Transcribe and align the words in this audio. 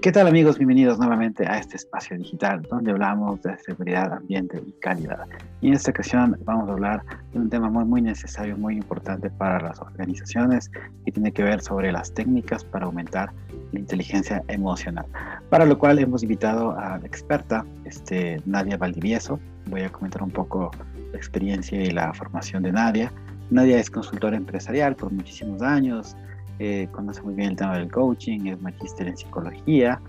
¿Qué 0.00 0.12
tal 0.12 0.28
amigos? 0.28 0.58
Bienvenidos 0.58 0.96
nuevamente 0.96 1.44
a 1.44 1.58
este 1.58 1.76
espacio 1.76 2.16
digital 2.16 2.62
donde 2.70 2.92
hablamos 2.92 3.42
de 3.42 3.58
seguridad, 3.58 4.12
ambiente 4.12 4.62
y 4.64 4.70
calidad. 4.80 5.26
Y 5.60 5.68
en 5.68 5.74
esta 5.74 5.90
ocasión 5.90 6.38
vamos 6.44 6.68
a 6.68 6.72
hablar 6.74 7.02
de 7.32 7.40
un 7.40 7.50
tema 7.50 7.68
muy, 7.68 7.84
muy 7.84 8.00
necesario, 8.00 8.56
muy 8.56 8.76
importante 8.76 9.28
para 9.28 9.60
las 9.60 9.80
organizaciones 9.80 10.70
y 11.04 11.10
tiene 11.10 11.32
que 11.32 11.42
ver 11.42 11.60
sobre 11.60 11.90
las 11.90 12.14
técnicas 12.14 12.62
para 12.62 12.86
aumentar 12.86 13.32
la 13.72 13.80
inteligencia 13.80 14.44
emocional. 14.46 15.06
Para 15.50 15.66
lo 15.66 15.76
cual 15.76 15.98
hemos 15.98 16.22
invitado 16.22 16.78
a 16.78 16.98
la 16.98 17.06
experta, 17.06 17.66
este, 17.84 18.40
Nadia 18.46 18.76
Valdivieso. 18.76 19.40
Voy 19.66 19.80
a 19.80 19.90
comentar 19.90 20.22
un 20.22 20.30
poco 20.30 20.70
la 21.10 21.18
experiencia 21.18 21.82
y 21.82 21.90
la 21.90 22.14
formación 22.14 22.62
de 22.62 22.70
Nadia. 22.70 23.12
Nadia 23.50 23.80
es 23.80 23.90
consultora 23.90 24.36
empresarial 24.36 24.94
por 24.94 25.10
muchísimos 25.12 25.60
años, 25.60 26.16
eh, 26.58 26.88
conoce 26.92 27.22
muy 27.22 27.34
bien 27.34 27.50
el 27.50 27.56
tema 27.56 27.76
del 27.78 27.90
coaching, 27.90 28.46
es 28.46 28.60
magíster 28.60 29.08
en 29.08 29.16
psicología, 29.16 30.00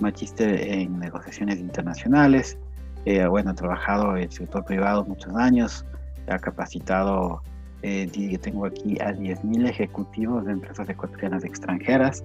magíster 0.00 0.60
en 0.60 0.98
negociaciones 0.98 1.58
internacionales, 1.58 2.58
eh, 3.04 3.26
bueno, 3.26 3.50
ha 3.50 3.54
trabajado 3.54 4.16
en 4.16 4.24
el 4.24 4.32
sector 4.32 4.64
privado 4.64 5.04
muchos 5.04 5.34
años, 5.36 5.84
ha 6.28 6.38
capacitado, 6.38 7.42
eh, 7.82 8.08
tengo 8.42 8.66
aquí 8.66 8.98
a 9.00 9.12
10.000 9.12 9.68
ejecutivos 9.68 10.44
de 10.44 10.52
empresas 10.52 10.88
ecuatorianas 10.88 11.44
extranjeras, 11.44 12.24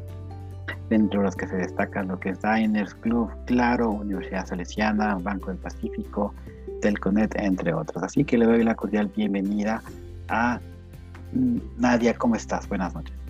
dentro 0.90 1.22
de 1.22 1.26
los 1.28 1.36
que 1.36 1.48
se 1.48 1.56
destacan 1.56 2.08
lo 2.08 2.20
que 2.20 2.30
es 2.30 2.40
Diners 2.42 2.94
Club, 2.96 3.30
Claro, 3.46 3.92
Universidad 3.92 4.46
Salesiana, 4.46 5.16
Banco 5.16 5.50
del 5.50 5.58
Pacífico, 5.58 6.34
Telconet, 6.82 7.34
entre 7.36 7.74
otros. 7.74 8.04
Así 8.04 8.26
que 8.26 8.38
le 8.38 8.46
doy 8.46 8.64
la 8.64 8.76
cordial 8.76 9.12
bienvenida 9.16 9.82
a 10.28 10.60
mm, 11.34 11.58
Nadia, 11.78 12.14
¿cómo 12.16 12.36
estás? 12.36 12.68
Buenas 12.68 12.94
noches. 12.94 13.21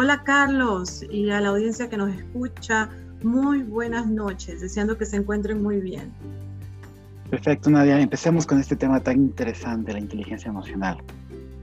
Hola 0.00 0.22
Carlos 0.22 1.04
y 1.10 1.28
a 1.30 1.40
la 1.40 1.48
audiencia 1.48 1.90
que 1.90 1.96
nos 1.96 2.14
escucha, 2.14 2.88
muy 3.24 3.64
buenas 3.64 4.06
noches, 4.06 4.60
deseando 4.60 4.96
que 4.96 5.04
se 5.04 5.16
encuentren 5.16 5.60
muy 5.60 5.80
bien. 5.80 6.12
Perfecto, 7.28 7.68
Nadia. 7.68 8.00
Empecemos 8.00 8.46
con 8.46 8.60
este 8.60 8.76
tema 8.76 9.00
tan 9.00 9.16
interesante, 9.16 9.92
la 9.92 9.98
inteligencia 9.98 10.50
emocional. 10.50 10.98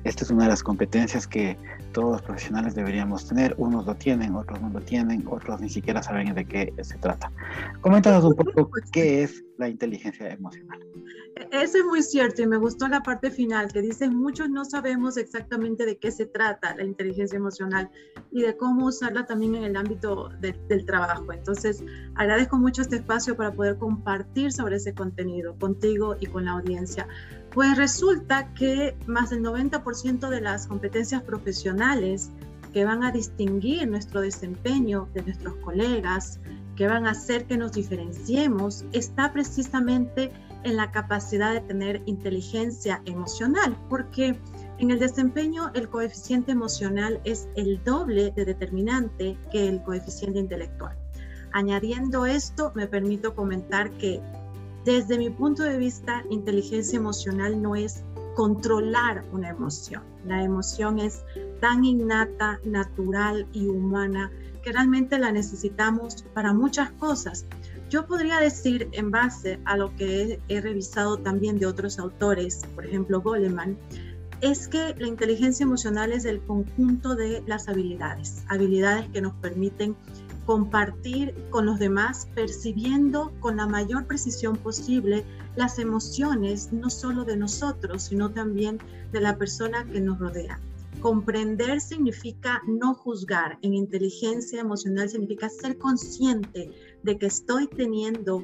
Esta 0.06 0.23
es 0.23 0.30
una 0.30 0.44
de 0.44 0.50
las 0.50 0.61
competencias 0.61 1.28
que 1.28 1.58
todos 1.92 2.11
los 2.11 2.22
profesionales 2.22 2.75
deberíamos 2.75 3.28
tener. 3.28 3.56
Unos 3.58 3.88
lo 3.88 3.95
tienen, 3.95 4.36
otros 4.36 4.62
no 4.62 4.70
lo 4.70 4.80
tienen, 4.80 5.25
otros 5.28 5.59
ni 5.59 5.70
siquiera 5.70 6.03
saben 6.03 6.34
de 6.36 6.45
qué 6.45 6.72
se 6.81 6.95
trata. 7.00 7.31
Coméntanos 7.81 8.23
un 8.23 8.36
poco 8.36 8.70
qué 8.92 9.23
es 9.23 9.44
la 9.58 9.67
inteligencia 9.67 10.30
emocional. 10.30 10.80
Eso 11.52 11.80
es 11.80 11.86
muy 11.86 12.03
cierto 12.03 12.44
y 12.44 12.47
me 12.47 12.58
gustó 12.58 12.88
la 12.88 13.02
parte 13.02 13.31
final 13.31 13.72
que 13.72 13.81
dice 13.81 14.09
muchos 14.09 14.50
no 14.50 14.64
sabemos 14.64 15.17
exactamente 15.17 15.86
de 15.86 15.97
qué 15.97 16.12
se 16.12 16.25
trata 16.25 16.75
la 16.75 16.84
inteligencia 16.84 17.38
emocional 17.38 17.90
y 18.31 18.42
de 18.42 18.56
cómo 18.56 18.86
usarla 18.86 19.25
también 19.25 19.56
en 19.56 19.64
el 19.64 19.75
ámbito 19.75 20.30
del 20.40 20.86
trabajo. 20.86 21.34
Entonces, 21.34 21.84
agradezco 22.16 22.58
mucho 22.58 22.84
este 22.84 22.97
espacio 22.97 23.36
para 23.36 23.52
poder 23.52 23.78
compartir 23.78 24.52
sobre 24.52 24.78
ese 24.78 24.94
contenido 24.94 25.58
contigo 25.58 26.16
y 26.19 26.28
con 26.28 26.45
la 26.45 26.52
audiencia. 26.52 27.08
Pues 27.56 27.78
resulta 27.78 28.53
que 28.53 28.98
más 29.08 29.30
del 29.30 29.42
90% 29.42 30.28
de 30.28 30.42
las 30.42 30.67
competencias 30.67 31.23
profesionales 31.23 32.30
que 32.73 32.84
van 32.84 33.02
a 33.06 33.14
distinguir 33.14 33.88
nuestro 33.88 34.20
desempeño 34.20 35.08
de 35.14 35.22
nuestros 35.22 35.56
colegas, 35.64 36.42
que 36.75 36.86
van 36.86 37.08
a 37.08 37.12
hacer 37.12 37.45
que 37.45 37.56
nos 37.56 37.72
diferenciemos, 37.72 38.84
está 38.92 39.31
precisamente 39.31 40.34
en 40.66 40.75
la 40.75 40.92
capacidad 40.92 41.53
de 41.53 41.62
tener 41.62 42.02
inteligencia 42.06 43.02
emocional, 43.06 43.78
porque 43.88 44.38
en 44.78 44.92
el 44.92 45.00
desempeño 45.00 45.72
el 45.75 45.88
coeficiente 45.88 46.52
emocional 46.52 47.22
es 47.23 47.47
el 47.56 47.81
doble 47.86 48.31
de 48.31 48.44
determinante 48.44 49.38
que 49.50 49.69
el 49.69 49.81
coeficiente 49.81 50.40
intelectual. 50.40 50.97
Añadiendo 51.53 52.25
esto, 52.25 52.73
me 52.75 52.86
permito 52.86 53.34
comentar 53.34 53.91
que 53.91 54.22
desde 54.85 55.18
mi 55.18 55.31
punto 55.31 55.63
de 55.63 55.78
vista, 55.78 56.23
inteligencia 56.29 56.97
emocional 56.97 57.59
no 57.59 57.75
es 57.75 58.03
controlar 58.35 59.25
una 59.31 59.50
emoción. 59.50 60.03
La 60.28 60.44
emoción 60.44 61.00
es 61.00 61.23
tan 61.59 61.84
innata, 61.84 62.59
natural 62.63 63.47
y 63.51 63.68
humana 63.68 64.31
que 64.62 64.72
realmente 64.72 65.18
la 65.18 65.31
necesitamos 65.31 66.23
para 66.35 66.53
muchas 66.53 66.91
cosas. 66.91 67.46
Yo 67.90 68.06
podría 68.06 68.40
decir, 68.40 68.88
en 68.91 69.09
base 69.09 69.59
a 69.66 69.75
lo 69.75 69.96
que 69.96 70.40
he, 70.47 70.62
revisado 70.62 71.17
también 71.17 71.57
de 71.57 71.66
otros 71.66 71.97
autores, 71.97 72.62
por 72.75 72.85
ejemplo 72.85 73.22
Goleman, 73.22 73.78
es 74.41 74.67
que 74.67 74.94
la 75.00 75.07
inteligencia 75.07 75.63
emocional 75.63 76.12
es 76.12 76.25
el 76.25 76.41
conjunto 76.41 77.16
de 77.16 77.41
las 77.47 77.67
habilidades, 77.67 78.44
habilidades 78.50 79.09
que 79.09 79.22
nos 79.22 79.34
permiten 79.35 79.96
compartir 80.45 81.33
con 81.50 81.66
los 81.66 81.79
demás, 81.79 82.28
percibiendo 82.35 83.31
con 83.39 83.57
la 83.57 83.67
mayor 83.67 84.06
precisión 84.06 84.56
posible 84.56 85.25
las 85.56 85.79
emociones, 85.79 86.72
no 86.72 86.89
solo 86.89 87.23
de 87.23 87.38
nosotros, 87.38 88.03
sino 88.03 88.31
también 88.31 88.78
de 89.11 89.22
la 89.22 89.38
persona 89.38 89.85
que 89.85 90.01
nos 90.01 90.19
rodea. 90.19 90.59
Comprender 91.01 91.81
significa 91.81 92.61
no 92.67 92.94
juzgar. 92.94 93.57
En 93.61 93.73
inteligencia 93.73 94.61
emocional 94.61 95.09
significa 95.09 95.50
ser 95.50 95.78
consciente 95.78 96.72
de 97.03 97.17
que 97.17 97.25
estoy 97.25 97.67
teniendo 97.67 98.44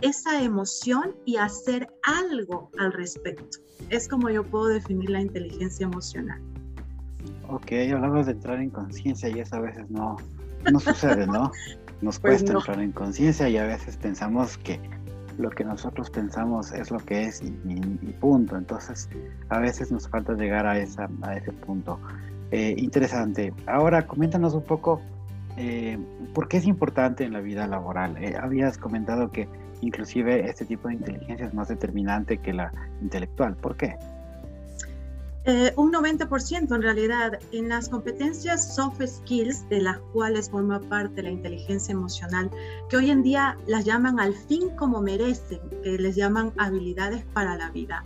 esa 0.00 0.42
emoción 0.42 1.14
y 1.24 1.36
hacer 1.36 1.88
algo 2.02 2.70
al 2.78 2.92
respecto. 2.92 3.58
Es 3.88 4.08
como 4.08 4.30
yo 4.30 4.44
puedo 4.44 4.66
definir 4.66 5.10
la 5.10 5.20
inteligencia 5.20 5.84
emocional. 5.84 6.40
Ok, 7.48 7.72
hablamos 7.92 8.26
de 8.26 8.32
entrar 8.32 8.60
en 8.60 8.70
conciencia 8.70 9.28
y 9.28 9.40
eso 9.40 9.56
a 9.56 9.60
veces 9.60 9.88
no, 9.90 10.16
no 10.70 10.80
sucede, 10.80 11.26
¿no? 11.26 11.50
Nos 12.00 12.18
pues 12.18 12.42
cuesta 12.42 12.52
entrar 12.52 12.80
en 12.80 12.92
conciencia 12.92 13.48
y 13.48 13.56
a 13.56 13.64
veces 13.64 13.96
pensamos 13.96 14.58
que 14.58 14.80
lo 15.38 15.50
que 15.50 15.64
nosotros 15.64 16.10
pensamos 16.10 16.72
es 16.72 16.90
lo 16.90 16.98
que 16.98 17.24
es 17.24 17.42
y, 17.42 17.50
punto. 18.20 18.56
Entonces, 18.56 19.08
a 19.48 19.58
veces 19.58 19.90
nos 19.90 20.08
falta 20.08 20.34
llegar 20.34 20.66
a, 20.66 20.78
esa, 20.78 21.08
a 21.22 21.36
ese 21.36 21.52
punto. 21.52 21.98
Eh, 22.50 22.74
interesante. 22.76 23.52
Ahora, 23.66 24.06
coméntanos 24.06 24.54
un 24.54 24.64
poco 24.64 25.00
eh, 25.56 25.98
por 26.34 26.48
qué 26.48 26.58
es 26.58 26.66
importante 26.66 27.24
en 27.24 27.32
la 27.32 27.40
vida 27.40 27.66
laboral. 27.66 28.16
Eh, 28.22 28.36
habías 28.40 28.78
comentado 28.78 29.30
que 29.30 29.48
inclusive 29.80 30.48
este 30.48 30.64
tipo 30.64 30.88
de 30.88 30.94
inteligencia 30.94 31.46
es 31.46 31.54
más 31.54 31.68
determinante 31.68 32.38
que 32.38 32.52
la 32.52 32.72
intelectual. 33.00 33.56
¿Por 33.56 33.76
qué? 33.76 33.96
Eh, 35.44 35.72
un 35.76 35.92
90% 35.92 36.72
en 36.72 36.82
realidad 36.82 37.40
en 37.50 37.68
las 37.68 37.88
competencias 37.88 38.76
soft 38.76 39.02
skills 39.04 39.68
de 39.68 39.80
las 39.80 39.98
cuales 40.12 40.48
forma 40.48 40.78
parte 40.78 41.20
la 41.20 41.30
inteligencia 41.30 41.90
emocional, 41.90 42.48
que 42.88 42.96
hoy 42.96 43.10
en 43.10 43.24
día 43.24 43.56
las 43.66 43.84
llaman 43.84 44.20
al 44.20 44.34
fin 44.34 44.70
como 44.76 45.02
merecen, 45.02 45.58
que 45.82 45.98
les 45.98 46.14
llaman 46.14 46.52
habilidades 46.58 47.24
para 47.34 47.56
la 47.56 47.70
vida. 47.70 48.04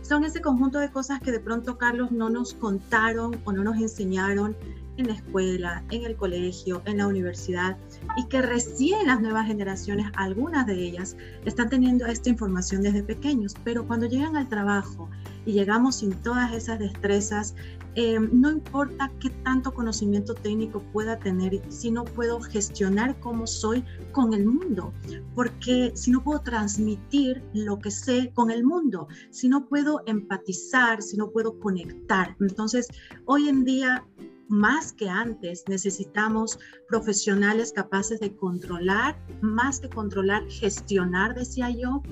Son 0.00 0.24
ese 0.24 0.40
conjunto 0.40 0.78
de 0.78 0.90
cosas 0.90 1.20
que 1.20 1.30
de 1.30 1.40
pronto 1.40 1.76
Carlos 1.76 2.10
no 2.10 2.30
nos 2.30 2.54
contaron 2.54 3.38
o 3.44 3.52
no 3.52 3.64
nos 3.64 3.76
enseñaron 3.76 4.56
en 4.96 5.08
la 5.08 5.14
escuela, 5.14 5.84
en 5.90 6.04
el 6.04 6.16
colegio, 6.16 6.80
en 6.86 6.96
la 6.96 7.06
universidad 7.06 7.76
y 8.16 8.26
que 8.28 8.40
recién 8.40 9.06
las 9.06 9.20
nuevas 9.20 9.46
generaciones, 9.46 10.06
algunas 10.16 10.66
de 10.66 10.74
ellas, 10.74 11.16
están 11.44 11.68
teniendo 11.68 12.06
esta 12.06 12.30
información 12.30 12.80
desde 12.80 13.02
pequeños, 13.02 13.54
pero 13.62 13.86
cuando 13.86 14.06
llegan 14.06 14.36
al 14.36 14.48
trabajo, 14.48 15.10
y 15.48 15.52
llegamos 15.52 15.96
sin 15.96 16.12
todas 16.22 16.52
esas 16.52 16.78
destrezas, 16.78 17.54
eh, 17.94 18.20
no 18.20 18.50
importa 18.50 19.10
qué 19.18 19.30
tanto 19.44 19.72
conocimiento 19.72 20.34
técnico 20.34 20.82
pueda 20.92 21.18
tener, 21.18 21.62
si 21.68 21.90
no 21.90 22.04
puedo 22.04 22.38
gestionar 22.38 23.18
cómo 23.20 23.46
soy 23.46 23.82
con 24.12 24.34
el 24.34 24.44
mundo, 24.44 24.92
porque 25.34 25.92
si 25.94 26.10
no 26.10 26.22
puedo 26.22 26.40
transmitir 26.40 27.42
lo 27.54 27.78
que 27.78 27.90
sé 27.90 28.30
con 28.34 28.50
el 28.50 28.62
mundo, 28.62 29.08
si 29.30 29.48
no 29.48 29.66
puedo 29.66 30.02
empatizar, 30.04 31.00
si 31.00 31.16
no 31.16 31.30
puedo 31.30 31.58
conectar. 31.58 32.36
Entonces, 32.40 32.86
hoy 33.24 33.48
en 33.48 33.64
día 33.64 34.04
más 34.48 34.92
que 34.92 35.08
antes 35.08 35.64
necesitamos 35.68 36.58
profesionales 36.88 37.72
capaces 37.72 38.20
de 38.20 38.34
controlar, 38.34 39.16
más 39.40 39.80
que 39.80 39.88
controlar, 39.88 40.48
gestionar, 40.48 41.34
decía 41.34 41.70
yo, 41.70 42.02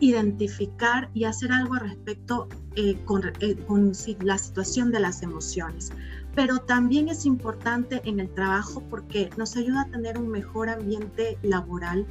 identificar 0.00 1.10
y 1.14 1.24
hacer 1.24 1.52
algo 1.52 1.74
al 1.74 1.80
respecto 1.80 2.48
eh, 2.74 2.98
con, 3.04 3.22
eh, 3.40 3.56
con 3.66 3.92
la 4.20 4.38
situación 4.38 4.92
de 4.92 5.00
las 5.00 5.22
emociones. 5.22 5.90
Pero 6.36 6.58
también 6.58 7.08
es 7.08 7.24
importante 7.24 8.02
en 8.04 8.20
el 8.20 8.28
trabajo 8.28 8.82
porque 8.90 9.30
nos 9.38 9.56
ayuda 9.56 9.80
a 9.80 9.90
tener 9.90 10.18
un 10.18 10.28
mejor 10.28 10.68
ambiente 10.68 11.38
laboral, 11.42 12.06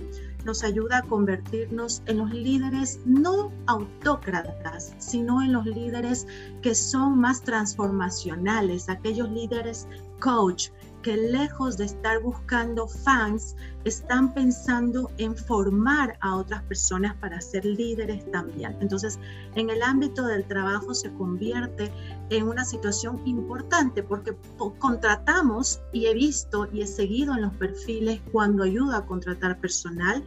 nos 0.45 0.63
ayuda 0.63 0.98
a 0.98 1.01
convertirnos 1.04 2.01
en 2.07 2.18
los 2.18 2.33
líderes 2.33 3.00
no 3.06 3.51
autócratas, 3.68 4.95
sino 4.98 5.44
en 5.44 5.54
los 5.54 5.68
líderes 5.68 6.27
que 6.63 6.74
son 6.74 7.19
más 7.19 7.44
transformacionales, 7.44 8.89
aquellos 8.89 9.30
líderes 9.30 9.88
coach 10.19 10.69
que 11.05 11.15
lejos 11.15 11.77
de 11.77 11.85
estar 11.85 12.19
buscando 12.19 12.87
fans, 12.87 13.55
están 13.83 14.33
pensando 14.33 15.11
en 15.19 15.37
formar 15.37 16.17
a 16.21 16.35
otras 16.35 16.63
personas 16.63 17.15
para 17.17 17.39
ser 17.41 17.63
líderes 17.63 18.25
también. 18.31 18.75
Entonces, 18.81 19.19
en 19.53 19.69
el 19.69 19.83
ámbito 19.83 20.25
del 20.25 20.43
trabajo 20.45 20.95
se 20.95 21.13
convierte 21.13 21.91
en 22.31 22.47
una 22.47 22.65
situación 22.65 23.21
importante 23.25 24.01
porque 24.01 24.35
contratamos 24.79 25.79
y 25.93 26.07
he 26.07 26.15
visto 26.15 26.67
y 26.73 26.81
he 26.81 26.87
seguido 26.87 27.35
en 27.35 27.43
los 27.43 27.53
perfiles 27.53 28.19
cuando 28.31 28.63
ayuda 28.63 28.97
a 28.97 29.05
contratar 29.05 29.59
personal 29.59 30.25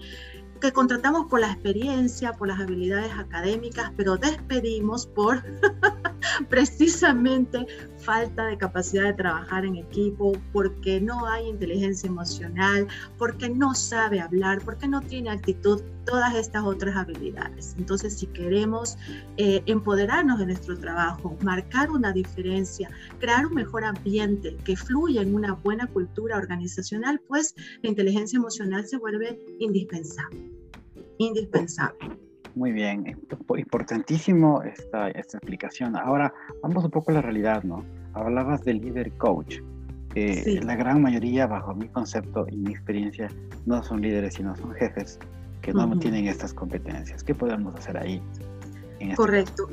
que 0.61 0.73
contratamos 0.73 1.27
por 1.29 1.41
la 1.41 1.53
experiencia, 1.53 2.33
por 2.33 2.49
las 2.49 2.61
habilidades 2.61 3.13
académicas, 3.17 3.93
pero 3.97 4.17
despedimos 4.17 5.07
por 5.07 5.43
precisamente 6.59 7.69
falta 7.99 8.47
de 8.47 8.59
capacidad 8.59 9.05
de 9.05 9.13
trabajar 9.13 9.65
en 9.65 9.77
equipo, 9.77 10.33
porque 10.53 11.01
no 11.01 11.25
hay 11.25 11.47
inteligencia 11.47 12.09
emocional, 12.09 12.89
porque 13.17 13.49
no 13.49 13.77
sabe 13.77 14.19
hablar, 14.21 14.61
porque 14.65 14.89
no 14.89 15.01
tiene 15.01 15.31
actitud, 15.31 15.81
todas 16.05 16.35
estas 16.35 16.65
otras 16.65 16.97
habilidades. 16.97 17.77
Entonces, 17.79 18.19
si 18.19 18.27
queremos 18.27 18.97
eh, 19.37 19.63
empoderarnos 19.67 20.41
de 20.41 20.47
nuestro 20.47 20.77
trabajo, 20.77 21.37
marcar 21.45 21.93
una 21.93 22.13
diferencia, 22.13 22.91
crear 23.21 23.47
un 23.47 23.55
mejor 23.55 23.85
ambiente 23.85 24.57
que 24.65 24.75
fluya 24.75 25.23
en 25.23 25.37
una 25.37 25.53
buena 25.53 25.87
cultura 25.87 26.39
organizacional, 26.39 27.21
pues 27.29 27.55
la 27.83 27.89
inteligencia 27.89 28.37
emocional 28.37 28.85
se 28.85 28.97
vuelve 28.97 29.39
indispensable 29.61 30.59
indispensable. 31.19 32.28
Muy 32.59 32.73
bien, 32.73 33.07
importantísimo 33.57 34.65
esta, 34.65 35.11
esta 35.11 35.39
explicación. 35.39 35.95
Ahora 35.95 36.35
vamos 36.61 36.85
un 36.85 36.91
poco 36.91 37.13
a 37.13 37.15
la 37.15 37.23
realidad, 37.23 37.63
¿no? 37.63 37.85
Hablabas 38.15 38.65
del 38.65 38.81
líder 38.81 39.13
coach. 39.13 39.59
Eh, 40.17 40.61
La 40.65 40.75
gran 40.75 41.01
mayoría, 41.01 41.47
bajo 41.47 41.73
mi 41.73 41.87
concepto 41.87 42.47
y 42.51 42.57
mi 42.57 42.73
experiencia, 42.73 43.29
no 43.65 43.81
son 43.85 44.01
líderes, 44.01 44.35
sino 44.35 44.57
son 44.57 44.73
jefes 44.73 45.21
que 45.63 45.73
no 45.73 45.97
tienen 46.01 46.27
estas 46.27 46.53
competencias. 46.53 47.23
¿Qué 47.23 47.33
podemos 47.33 47.77
hacer 47.77 47.97
ahí? 47.97 48.21
Este 48.99 49.15
Correcto, 49.15 49.69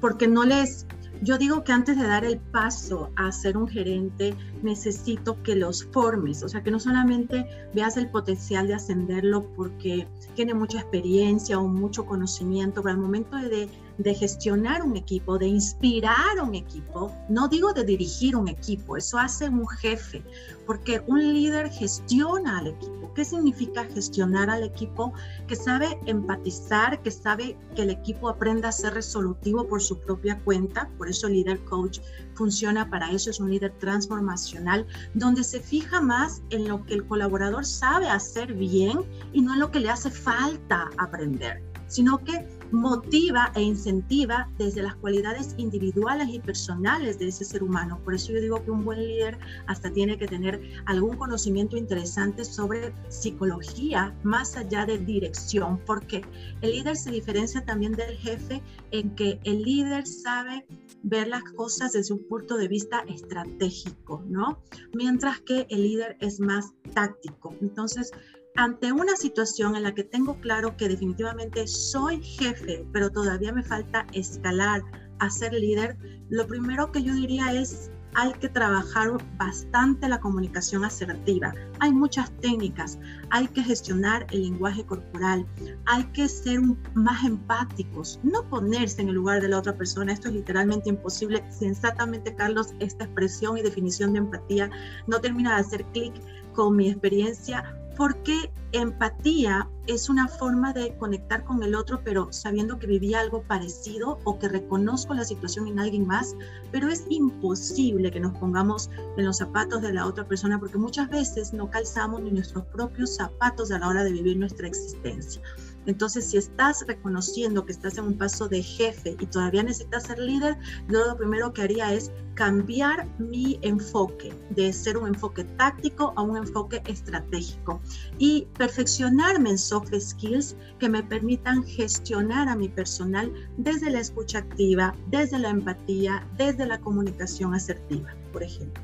porque 0.00 0.26
no 0.26 0.46
les 0.46 0.86
yo 1.22 1.38
digo 1.38 1.62
que 1.62 1.70
antes 1.70 1.96
de 1.96 2.06
dar 2.06 2.24
el 2.24 2.38
paso 2.38 3.10
a 3.14 3.30
ser 3.30 3.56
un 3.56 3.68
gerente, 3.68 4.34
necesito 4.62 5.40
que 5.44 5.54
los 5.54 5.84
formes, 5.84 6.42
o 6.42 6.48
sea, 6.48 6.64
que 6.64 6.72
no 6.72 6.80
solamente 6.80 7.46
veas 7.72 7.96
el 7.96 8.08
potencial 8.08 8.66
de 8.66 8.74
ascenderlo 8.74 9.46
porque 9.54 10.08
tiene 10.34 10.52
mucha 10.52 10.80
experiencia 10.80 11.60
o 11.60 11.68
mucho 11.68 12.06
conocimiento, 12.06 12.82
pero 12.82 12.94
al 12.94 13.00
momento 13.00 13.36
de, 13.36 13.68
de 14.02 14.14
gestionar 14.14 14.82
un 14.82 14.96
equipo, 14.96 15.38
de 15.38 15.46
inspirar 15.46 16.40
un 16.42 16.54
equipo, 16.54 17.12
no 17.28 17.48
digo 17.48 17.72
de 17.72 17.84
dirigir 17.84 18.36
un 18.36 18.48
equipo, 18.48 18.96
eso 18.96 19.18
hace 19.18 19.48
un 19.48 19.66
jefe, 19.68 20.22
porque 20.66 21.02
un 21.06 21.20
líder 21.20 21.70
gestiona 21.70 22.58
al 22.58 22.68
equipo. 22.68 23.12
¿Qué 23.14 23.24
significa 23.24 23.84
gestionar 23.84 24.48
al 24.48 24.62
equipo? 24.62 25.12
Que 25.46 25.56
sabe 25.56 25.98
empatizar, 26.06 27.02
que 27.02 27.10
sabe 27.10 27.58
que 27.74 27.82
el 27.82 27.90
equipo 27.90 28.28
aprenda 28.28 28.68
a 28.68 28.72
ser 28.72 28.94
resolutivo 28.94 29.68
por 29.68 29.82
su 29.82 29.98
propia 29.98 30.38
cuenta, 30.40 30.88
por 30.96 31.08
eso 31.08 31.26
el 31.26 31.34
líder 31.34 31.62
coach 31.64 32.00
funciona 32.34 32.88
para 32.88 33.10
eso, 33.12 33.30
es 33.30 33.40
un 33.40 33.50
líder 33.50 33.72
transformacional, 33.78 34.86
donde 35.14 35.44
se 35.44 35.60
fija 35.60 36.00
más 36.00 36.42
en 36.50 36.68
lo 36.68 36.84
que 36.84 36.94
el 36.94 37.06
colaborador 37.06 37.66
sabe 37.66 38.08
hacer 38.08 38.54
bien 38.54 39.00
y 39.32 39.42
no 39.42 39.54
en 39.54 39.60
lo 39.60 39.70
que 39.70 39.80
le 39.80 39.90
hace 39.90 40.10
falta 40.10 40.90
aprender, 40.96 41.62
sino 41.86 42.18
que 42.18 42.61
motiva 42.72 43.52
e 43.54 43.62
incentiva 43.62 44.48
desde 44.58 44.82
las 44.82 44.96
cualidades 44.96 45.54
individuales 45.58 46.28
y 46.30 46.40
personales 46.40 47.18
de 47.18 47.28
ese 47.28 47.44
ser 47.44 47.62
humano. 47.62 48.00
Por 48.04 48.14
eso 48.14 48.32
yo 48.32 48.40
digo 48.40 48.64
que 48.64 48.70
un 48.70 48.84
buen 48.84 48.98
líder 48.98 49.38
hasta 49.66 49.92
tiene 49.92 50.18
que 50.18 50.26
tener 50.26 50.60
algún 50.86 51.16
conocimiento 51.16 51.76
interesante 51.76 52.44
sobre 52.44 52.92
psicología 53.08 54.14
más 54.22 54.56
allá 54.56 54.86
de 54.86 54.98
dirección, 54.98 55.78
porque 55.86 56.22
el 56.62 56.72
líder 56.72 56.96
se 56.96 57.10
diferencia 57.10 57.64
también 57.64 57.92
del 57.92 58.16
jefe 58.16 58.62
en 58.90 59.14
que 59.14 59.38
el 59.44 59.62
líder 59.62 60.06
sabe 60.06 60.66
ver 61.02 61.28
las 61.28 61.42
cosas 61.54 61.92
desde 61.92 62.14
un 62.14 62.26
punto 62.26 62.56
de 62.56 62.68
vista 62.68 63.00
estratégico, 63.08 64.22
¿no? 64.28 64.62
Mientras 64.94 65.40
que 65.40 65.66
el 65.68 65.82
líder 65.82 66.16
es 66.20 66.40
más 66.40 66.72
táctico. 66.94 67.54
Entonces, 67.60 68.12
ante 68.56 68.92
una 68.92 69.16
situación 69.16 69.76
en 69.76 69.84
la 69.84 69.94
que 69.94 70.04
tengo 70.04 70.38
claro 70.40 70.76
que 70.76 70.88
definitivamente 70.88 71.66
soy 71.66 72.22
jefe, 72.22 72.86
pero 72.92 73.10
todavía 73.10 73.52
me 73.52 73.62
falta 73.62 74.06
escalar 74.12 74.82
a 75.20 75.30
ser 75.30 75.52
líder, 75.52 75.96
lo 76.28 76.46
primero 76.46 76.90
que 76.92 77.02
yo 77.02 77.14
diría 77.14 77.52
es 77.52 77.90
hay 78.14 78.32
que 78.34 78.48
trabajar 78.48 79.10
bastante 79.38 80.06
la 80.06 80.20
comunicación 80.20 80.84
asertiva. 80.84 81.54
Hay 81.80 81.92
muchas 81.92 82.30
técnicas, 82.40 82.98
hay 83.30 83.46
que 83.48 83.62
gestionar 83.62 84.26
el 84.32 84.42
lenguaje 84.42 84.84
corporal, 84.84 85.46
hay 85.86 86.04
que 86.12 86.28
ser 86.28 86.60
más 86.94 87.24
empáticos, 87.24 88.20
no 88.22 88.46
ponerse 88.50 89.00
en 89.00 89.08
el 89.08 89.14
lugar 89.14 89.40
de 89.40 89.48
la 89.48 89.58
otra 89.58 89.76
persona. 89.76 90.12
Esto 90.12 90.28
es 90.28 90.34
literalmente 90.34 90.90
imposible. 90.90 91.42
Sensatamente, 91.50 92.34
Carlos, 92.34 92.74
esta 92.80 93.04
expresión 93.04 93.56
y 93.56 93.62
definición 93.62 94.12
de 94.12 94.18
empatía 94.18 94.70
no 95.06 95.18
termina 95.20 95.54
de 95.54 95.60
hacer 95.62 95.84
clic 95.92 96.12
con 96.52 96.76
mi 96.76 96.90
experiencia 96.90 97.78
porque 98.02 98.50
empatía 98.72 99.70
es 99.86 100.08
una 100.08 100.26
forma 100.26 100.72
de 100.72 100.92
conectar 100.96 101.44
con 101.44 101.62
el 101.62 101.76
otro, 101.76 102.00
pero 102.02 102.32
sabiendo 102.32 102.76
que 102.76 102.88
viví 102.88 103.14
algo 103.14 103.44
parecido 103.44 104.18
o 104.24 104.40
que 104.40 104.48
reconozco 104.48 105.14
la 105.14 105.24
situación 105.24 105.68
en 105.68 105.78
alguien 105.78 106.04
más, 106.08 106.34
pero 106.72 106.88
es 106.88 107.04
imposible 107.10 108.10
que 108.10 108.18
nos 108.18 108.36
pongamos 108.38 108.90
en 109.16 109.24
los 109.24 109.36
zapatos 109.36 109.82
de 109.82 109.92
la 109.92 110.04
otra 110.04 110.26
persona 110.26 110.58
porque 110.58 110.78
muchas 110.78 111.08
veces 111.10 111.52
no 111.52 111.70
calzamos 111.70 112.20
ni 112.22 112.32
nuestros 112.32 112.64
propios 112.66 113.14
zapatos 113.14 113.70
a 113.70 113.78
la 113.78 113.86
hora 113.86 114.02
de 114.02 114.10
vivir 114.10 114.36
nuestra 114.36 114.66
existencia. 114.66 115.40
Entonces, 115.86 116.30
si 116.30 116.36
estás 116.36 116.84
reconociendo 116.86 117.64
que 117.64 117.72
estás 117.72 117.98
en 117.98 118.04
un 118.04 118.18
paso 118.18 118.48
de 118.48 118.62
jefe 118.62 119.16
y 119.18 119.26
todavía 119.26 119.62
necesitas 119.62 120.04
ser 120.04 120.18
líder, 120.18 120.56
yo 120.88 121.06
lo 121.06 121.16
primero 121.16 121.52
que 121.52 121.62
haría 121.62 121.92
es 121.92 122.10
cambiar 122.34 123.06
mi 123.18 123.58
enfoque 123.62 124.32
de 124.50 124.72
ser 124.72 124.96
un 124.96 125.08
enfoque 125.08 125.44
táctico 125.44 126.12
a 126.16 126.22
un 126.22 126.36
enfoque 126.36 126.82
estratégico 126.86 127.80
y 128.18 128.46
perfeccionarme 128.56 129.50
en 129.50 129.58
soft 129.58 129.92
skills 129.98 130.56
que 130.78 130.88
me 130.88 131.02
permitan 131.02 131.62
gestionar 131.64 132.48
a 132.48 132.56
mi 132.56 132.68
personal 132.68 133.32
desde 133.58 133.90
la 133.90 134.00
escucha 134.00 134.38
activa, 134.38 134.94
desde 135.10 135.38
la 135.38 135.50
empatía, 135.50 136.26
desde 136.38 136.66
la 136.66 136.80
comunicación 136.80 137.54
asertiva, 137.54 138.14
por 138.32 138.42
ejemplo. 138.42 138.82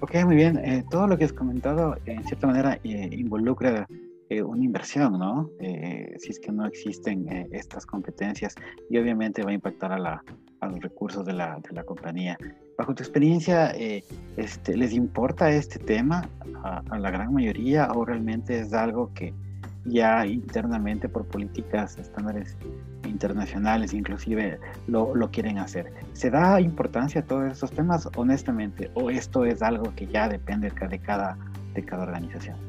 Ok, 0.00 0.14
muy 0.24 0.36
bien. 0.36 0.58
Eh, 0.58 0.84
todo 0.90 1.08
lo 1.08 1.18
que 1.18 1.24
has 1.24 1.32
comentado, 1.32 1.96
en 2.06 2.24
cierta 2.24 2.46
manera, 2.46 2.78
eh, 2.84 3.08
involucra 3.12 3.88
eh, 4.30 4.42
una 4.42 4.62
inversión, 4.62 5.18
¿no? 5.18 5.50
Eh, 5.58 6.14
si 6.18 6.30
es 6.30 6.38
que 6.38 6.52
no 6.52 6.66
existen 6.66 7.26
eh, 7.32 7.48
estas 7.50 7.86
competencias 7.86 8.54
y 8.90 8.98
obviamente 8.98 9.42
va 9.42 9.50
a 9.50 9.54
impactar 9.54 9.90
a, 9.90 9.98
la, 9.98 10.22
a 10.60 10.68
los 10.68 10.80
recursos 10.80 11.24
de 11.24 11.32
la, 11.32 11.58
de 11.66 11.74
la 11.74 11.82
compañía. 11.82 12.36
Bajo 12.76 12.94
tu 12.94 13.02
experiencia, 13.02 13.70
este, 14.36 14.76
¿les 14.76 14.92
importa 14.92 15.50
este 15.50 15.78
tema 15.78 16.28
a, 16.62 16.82
a, 16.90 16.98
la 16.98 17.10
gran 17.10 17.32
mayoría 17.32 17.90
o 17.92 18.04
realmente 18.04 18.60
es 18.60 18.74
algo 18.74 19.12
que 19.14 19.32
ya 19.86 20.26
internamente 20.26 21.08
por 21.08 21.24
políticas, 21.26 21.96
estándares 21.96 22.54
internacionales 23.06 23.94
inclusive 23.94 24.60
lo, 24.86 25.14
lo 25.14 25.30
quieren 25.30 25.56
hacer? 25.56 25.90
¿Se 26.12 26.28
da 26.28 26.60
importancia 26.60 27.22
a 27.22 27.24
todos 27.24 27.50
estos 27.50 27.70
temas 27.70 28.06
honestamente 28.14 28.90
o 28.92 29.08
esto 29.08 29.46
es 29.46 29.62
algo 29.62 29.94
que 29.96 30.06
ya 30.06 30.28
depende 30.28 30.70
de 30.70 30.98
cada, 30.98 31.38
de 31.72 31.82
cada 31.82 32.02
organización? 32.02 32.67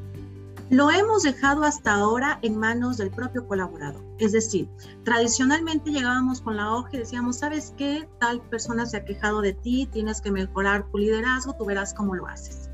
Lo 0.70 0.88
hemos 0.88 1.24
dejado 1.24 1.64
hasta 1.64 1.94
ahora 1.94 2.38
en 2.42 2.56
manos 2.56 2.96
del 2.96 3.10
propio 3.10 3.46
colaborador. 3.46 4.04
Es 4.18 4.30
decir, 4.30 4.68
tradicionalmente 5.02 5.90
llegábamos 5.90 6.40
con 6.40 6.56
la 6.56 6.72
hoja 6.72 6.90
y 6.92 6.98
decíamos, 6.98 7.38
¿sabes 7.38 7.74
qué? 7.76 8.08
Tal 8.20 8.40
persona 8.42 8.86
se 8.86 8.98
ha 8.98 9.04
quejado 9.04 9.40
de 9.40 9.52
ti, 9.52 9.88
tienes 9.90 10.20
que 10.20 10.30
mejorar 10.30 10.88
tu 10.90 10.98
liderazgo, 10.98 11.56
tú 11.56 11.64
verás 11.64 11.92
cómo 11.92 12.14
lo 12.14 12.28
haces. 12.28 12.70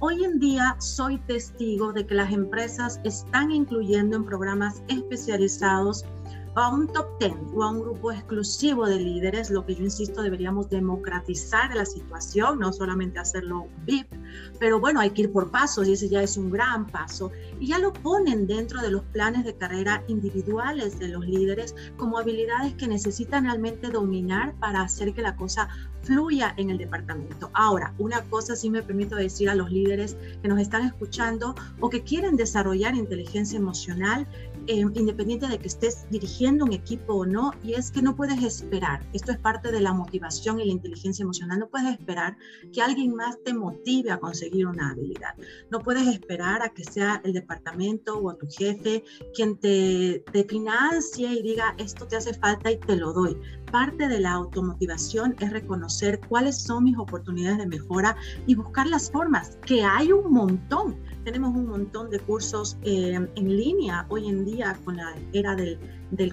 Hoy 0.00 0.24
en 0.24 0.40
día 0.40 0.74
soy 0.80 1.18
testigo 1.18 1.92
de 1.92 2.06
que 2.06 2.14
las 2.14 2.32
empresas 2.32 2.98
están 3.04 3.52
incluyendo 3.52 4.16
en 4.16 4.24
programas 4.24 4.82
especializados 4.88 6.06
a 6.54 6.68
un 6.68 6.86
top 6.86 7.06
10 7.18 7.32
o 7.54 7.62
a 7.62 7.70
un 7.70 7.80
grupo 7.80 8.12
exclusivo 8.12 8.86
de 8.86 9.00
líderes, 9.00 9.50
lo 9.50 9.66
que 9.66 9.74
yo 9.74 9.84
insisto, 9.84 10.22
deberíamos 10.22 10.70
democratizar 10.70 11.74
la 11.74 11.84
situación, 11.84 12.58
no 12.58 12.72
solamente 12.72 13.18
hacerlo 13.18 13.66
VIP, 13.84 14.12
pero 14.58 14.80
bueno, 14.80 15.00
hay 15.00 15.10
que 15.10 15.22
ir 15.22 15.32
por 15.32 15.50
pasos 15.50 15.88
y 15.88 15.92
ese 15.92 16.08
ya 16.08 16.22
es 16.22 16.36
un 16.36 16.50
gran 16.50 16.86
paso. 16.86 17.32
Y 17.60 17.68
ya 17.68 17.78
lo 17.78 17.92
ponen 17.92 18.46
dentro 18.46 18.80
de 18.80 18.90
los 18.90 19.02
planes 19.04 19.44
de 19.44 19.54
carrera 19.54 20.02
individuales 20.08 20.98
de 20.98 21.08
los 21.08 21.26
líderes 21.26 21.74
como 21.96 22.18
habilidades 22.18 22.74
que 22.74 22.88
necesitan 22.88 23.44
realmente 23.44 23.88
dominar 23.88 24.54
para 24.58 24.82
hacer 24.82 25.14
que 25.14 25.22
la 25.22 25.36
cosa 25.36 25.68
fluya 26.04 26.54
en 26.56 26.70
el 26.70 26.78
departamento. 26.78 27.50
Ahora, 27.54 27.94
una 27.98 28.22
cosa 28.22 28.54
sí 28.56 28.70
me 28.70 28.82
permito 28.82 29.16
decir 29.16 29.48
a 29.48 29.54
los 29.54 29.70
líderes 29.70 30.16
que 30.42 30.48
nos 30.48 30.60
están 30.60 30.86
escuchando 30.86 31.54
o 31.80 31.88
que 31.88 32.02
quieren 32.02 32.36
desarrollar 32.36 32.94
inteligencia 32.94 33.58
emocional, 33.58 34.26
eh, 34.66 34.80
independiente 34.94 35.48
de 35.48 35.58
que 35.58 35.68
estés 35.68 36.06
dirigiendo 36.10 36.64
un 36.64 36.72
equipo 36.72 37.14
o 37.14 37.26
no, 37.26 37.52
y 37.62 37.74
es 37.74 37.90
que 37.90 38.02
no 38.02 38.16
puedes 38.16 38.42
esperar, 38.42 39.04
esto 39.12 39.32
es 39.32 39.38
parte 39.38 39.70
de 39.70 39.80
la 39.80 39.92
motivación 39.92 40.60
y 40.60 40.64
la 40.64 40.72
inteligencia 40.72 41.22
emocional, 41.22 41.58
no 41.58 41.68
puedes 41.68 41.92
esperar 41.92 42.36
que 42.72 42.80
alguien 42.80 43.14
más 43.14 43.38
te 43.42 43.52
motive 43.52 44.10
a 44.10 44.18
conseguir 44.24 44.66
una 44.66 44.90
habilidad. 44.90 45.34
No 45.70 45.80
puedes 45.80 46.06
esperar 46.08 46.62
a 46.62 46.70
que 46.70 46.84
sea 46.84 47.20
el 47.24 47.32
departamento 47.32 48.18
o 48.22 48.34
tu 48.34 48.46
jefe 48.46 49.04
quien 49.34 49.56
te, 49.58 50.24
te 50.32 50.44
financie 50.44 51.28
y 51.28 51.42
diga 51.42 51.74
esto 51.78 52.06
te 52.06 52.16
hace 52.16 52.34
falta 52.34 52.70
y 52.70 52.78
te 52.78 52.96
lo 52.96 53.12
doy. 53.12 53.36
Parte 53.70 54.08
de 54.08 54.20
la 54.20 54.32
automotivación 54.32 55.36
es 55.40 55.50
reconocer 55.50 56.20
cuáles 56.28 56.62
son 56.62 56.84
mis 56.84 56.96
oportunidades 56.96 57.58
de 57.58 57.66
mejora 57.66 58.16
y 58.46 58.54
buscar 58.54 58.86
las 58.86 59.10
formas, 59.10 59.58
que 59.66 59.82
hay 59.82 60.12
un 60.12 60.32
montón. 60.32 60.96
Tenemos 61.24 61.54
un 61.54 61.66
montón 61.66 62.10
de 62.10 62.20
cursos 62.20 62.76
eh, 62.82 63.14
en 63.14 63.56
línea 63.56 64.04
hoy 64.10 64.28
en 64.28 64.44
día 64.44 64.78
con 64.84 64.98
la 64.98 65.14
era 65.32 65.56
del, 65.56 65.78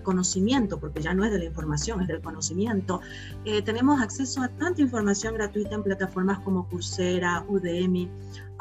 conocimiento, 0.04 0.80
porque 0.80 1.02
ya 1.02 1.14
no 1.14 1.24
es 1.24 1.32
de 1.32 1.40
la 1.40 1.46
información, 1.46 2.02
es 2.02 2.08
del 2.08 2.22
conocimiento. 2.22 3.02
Eh, 3.46 3.62
tenemos 3.62 4.02
acceso 4.02 4.44
a 4.44 4.50
tanta 4.50 4.82
información 4.82 5.34
gratuita 5.34 5.76
en 5.76 5.84
plataformas 5.84 6.40
como 6.40 6.68
Coursera, 6.68 7.44
Udemy, 7.48 8.10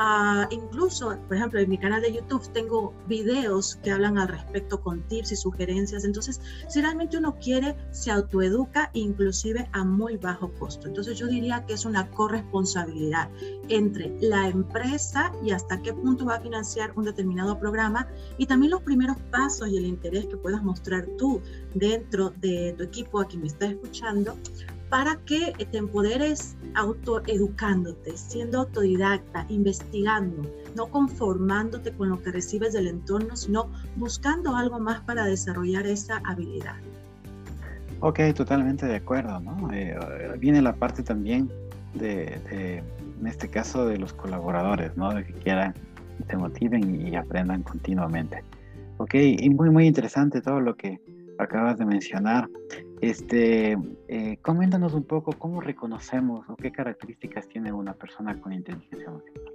Ah, 0.03 0.49
incluso, 0.51 1.15
por 1.29 1.37
ejemplo, 1.37 1.61
en 1.61 1.69
mi 1.69 1.77
canal 1.77 2.01
de 2.01 2.11
YouTube 2.11 2.51
tengo 2.55 2.95
videos 3.07 3.77
que 3.83 3.91
hablan 3.91 4.17
al 4.17 4.29
respecto 4.29 4.81
con 4.81 5.03
tips 5.03 5.33
y 5.33 5.37
sugerencias. 5.37 6.07
Entonces, 6.07 6.41
si 6.71 6.81
realmente 6.81 7.19
uno 7.19 7.37
quiere, 7.39 7.77
se 7.91 8.11
autoeduca 8.11 8.89
inclusive 8.95 9.69
a 9.73 9.85
muy 9.85 10.17
bajo 10.17 10.55
costo. 10.55 10.89
Entonces, 10.89 11.19
yo 11.19 11.27
diría 11.27 11.67
que 11.67 11.75
es 11.75 11.85
una 11.85 12.11
corresponsabilidad 12.13 13.29
entre 13.69 14.17
la 14.23 14.49
empresa 14.49 15.35
y 15.45 15.51
hasta 15.51 15.83
qué 15.83 15.93
punto 15.93 16.25
va 16.25 16.37
a 16.37 16.41
financiar 16.41 16.95
un 16.97 17.05
determinado 17.05 17.61
programa 17.61 18.09
y 18.39 18.47
también 18.47 18.71
los 18.71 18.81
primeros 18.81 19.19
pasos 19.31 19.69
y 19.69 19.77
el 19.77 19.85
interés 19.85 20.25
que 20.25 20.39
puedas 20.39 20.63
mostrar 20.63 21.07
tú 21.19 21.43
dentro 21.75 22.31
de 22.41 22.73
tu 22.73 22.85
equipo 22.85 23.21
a 23.21 23.27
quien 23.27 23.43
me 23.43 23.49
está 23.49 23.67
escuchando 23.67 24.35
para 24.91 25.17
que 25.25 25.55
te 25.71 25.79
empoderes 25.79 26.57
autoeducándote, 26.75 28.17
siendo 28.17 28.61
autodidacta, 28.61 29.47
investigando, 29.49 30.51
no 30.75 30.89
conformándote 30.89 31.93
con 31.93 32.11
lo 32.11 32.21
que 32.21 32.33
recibes 32.33 32.73
del 32.73 32.89
entorno, 32.89 33.37
sino 33.37 33.71
buscando 33.97 34.57
algo 34.57 34.81
más 34.81 35.01
para 35.03 35.25
desarrollar 35.25 35.87
esa 35.87 36.21
habilidad. 36.25 36.77
Ok, 38.01 38.19
totalmente 38.35 38.87
de 38.87 38.97
acuerdo, 38.97 39.39
¿no? 39.41 39.73
Eh, 39.73 39.97
viene 40.39 40.61
la 40.61 40.75
parte 40.75 41.03
también 41.03 41.51
de, 41.95 42.83
en 43.21 43.27
este 43.27 43.49
caso, 43.49 43.87
de 43.87 43.97
los 43.97 44.13
colaboradores, 44.13 44.97
¿no? 44.97 45.15
De 45.15 45.25
que 45.25 45.35
quieran, 45.35 45.75
te 46.27 46.37
motiven 46.37 47.07
y 47.07 47.15
aprendan 47.15 47.63
continuamente. 47.63 48.43
Ok, 48.97 49.15
y 49.15 49.51
muy, 49.51 49.71
muy 49.71 49.87
interesante 49.87 50.41
todo 50.41 50.61
lo 50.61 50.77
que 50.77 51.01
acabas 51.39 51.79
de 51.79 51.87
mencionar. 51.87 52.49
Este, 53.01 53.79
eh, 54.09 54.39
coméntanos 54.43 54.93
un 54.93 55.05
poco 55.05 55.33
cómo 55.33 55.61
reconocemos 55.61 56.49
o 56.49 56.57
qué 56.57 56.71
características 56.71 57.49
tiene 57.49 57.73
una 57.73 57.95
persona 57.95 58.39
con 58.41 58.53
inteligencia 58.53 59.07
emocional. 59.07 59.51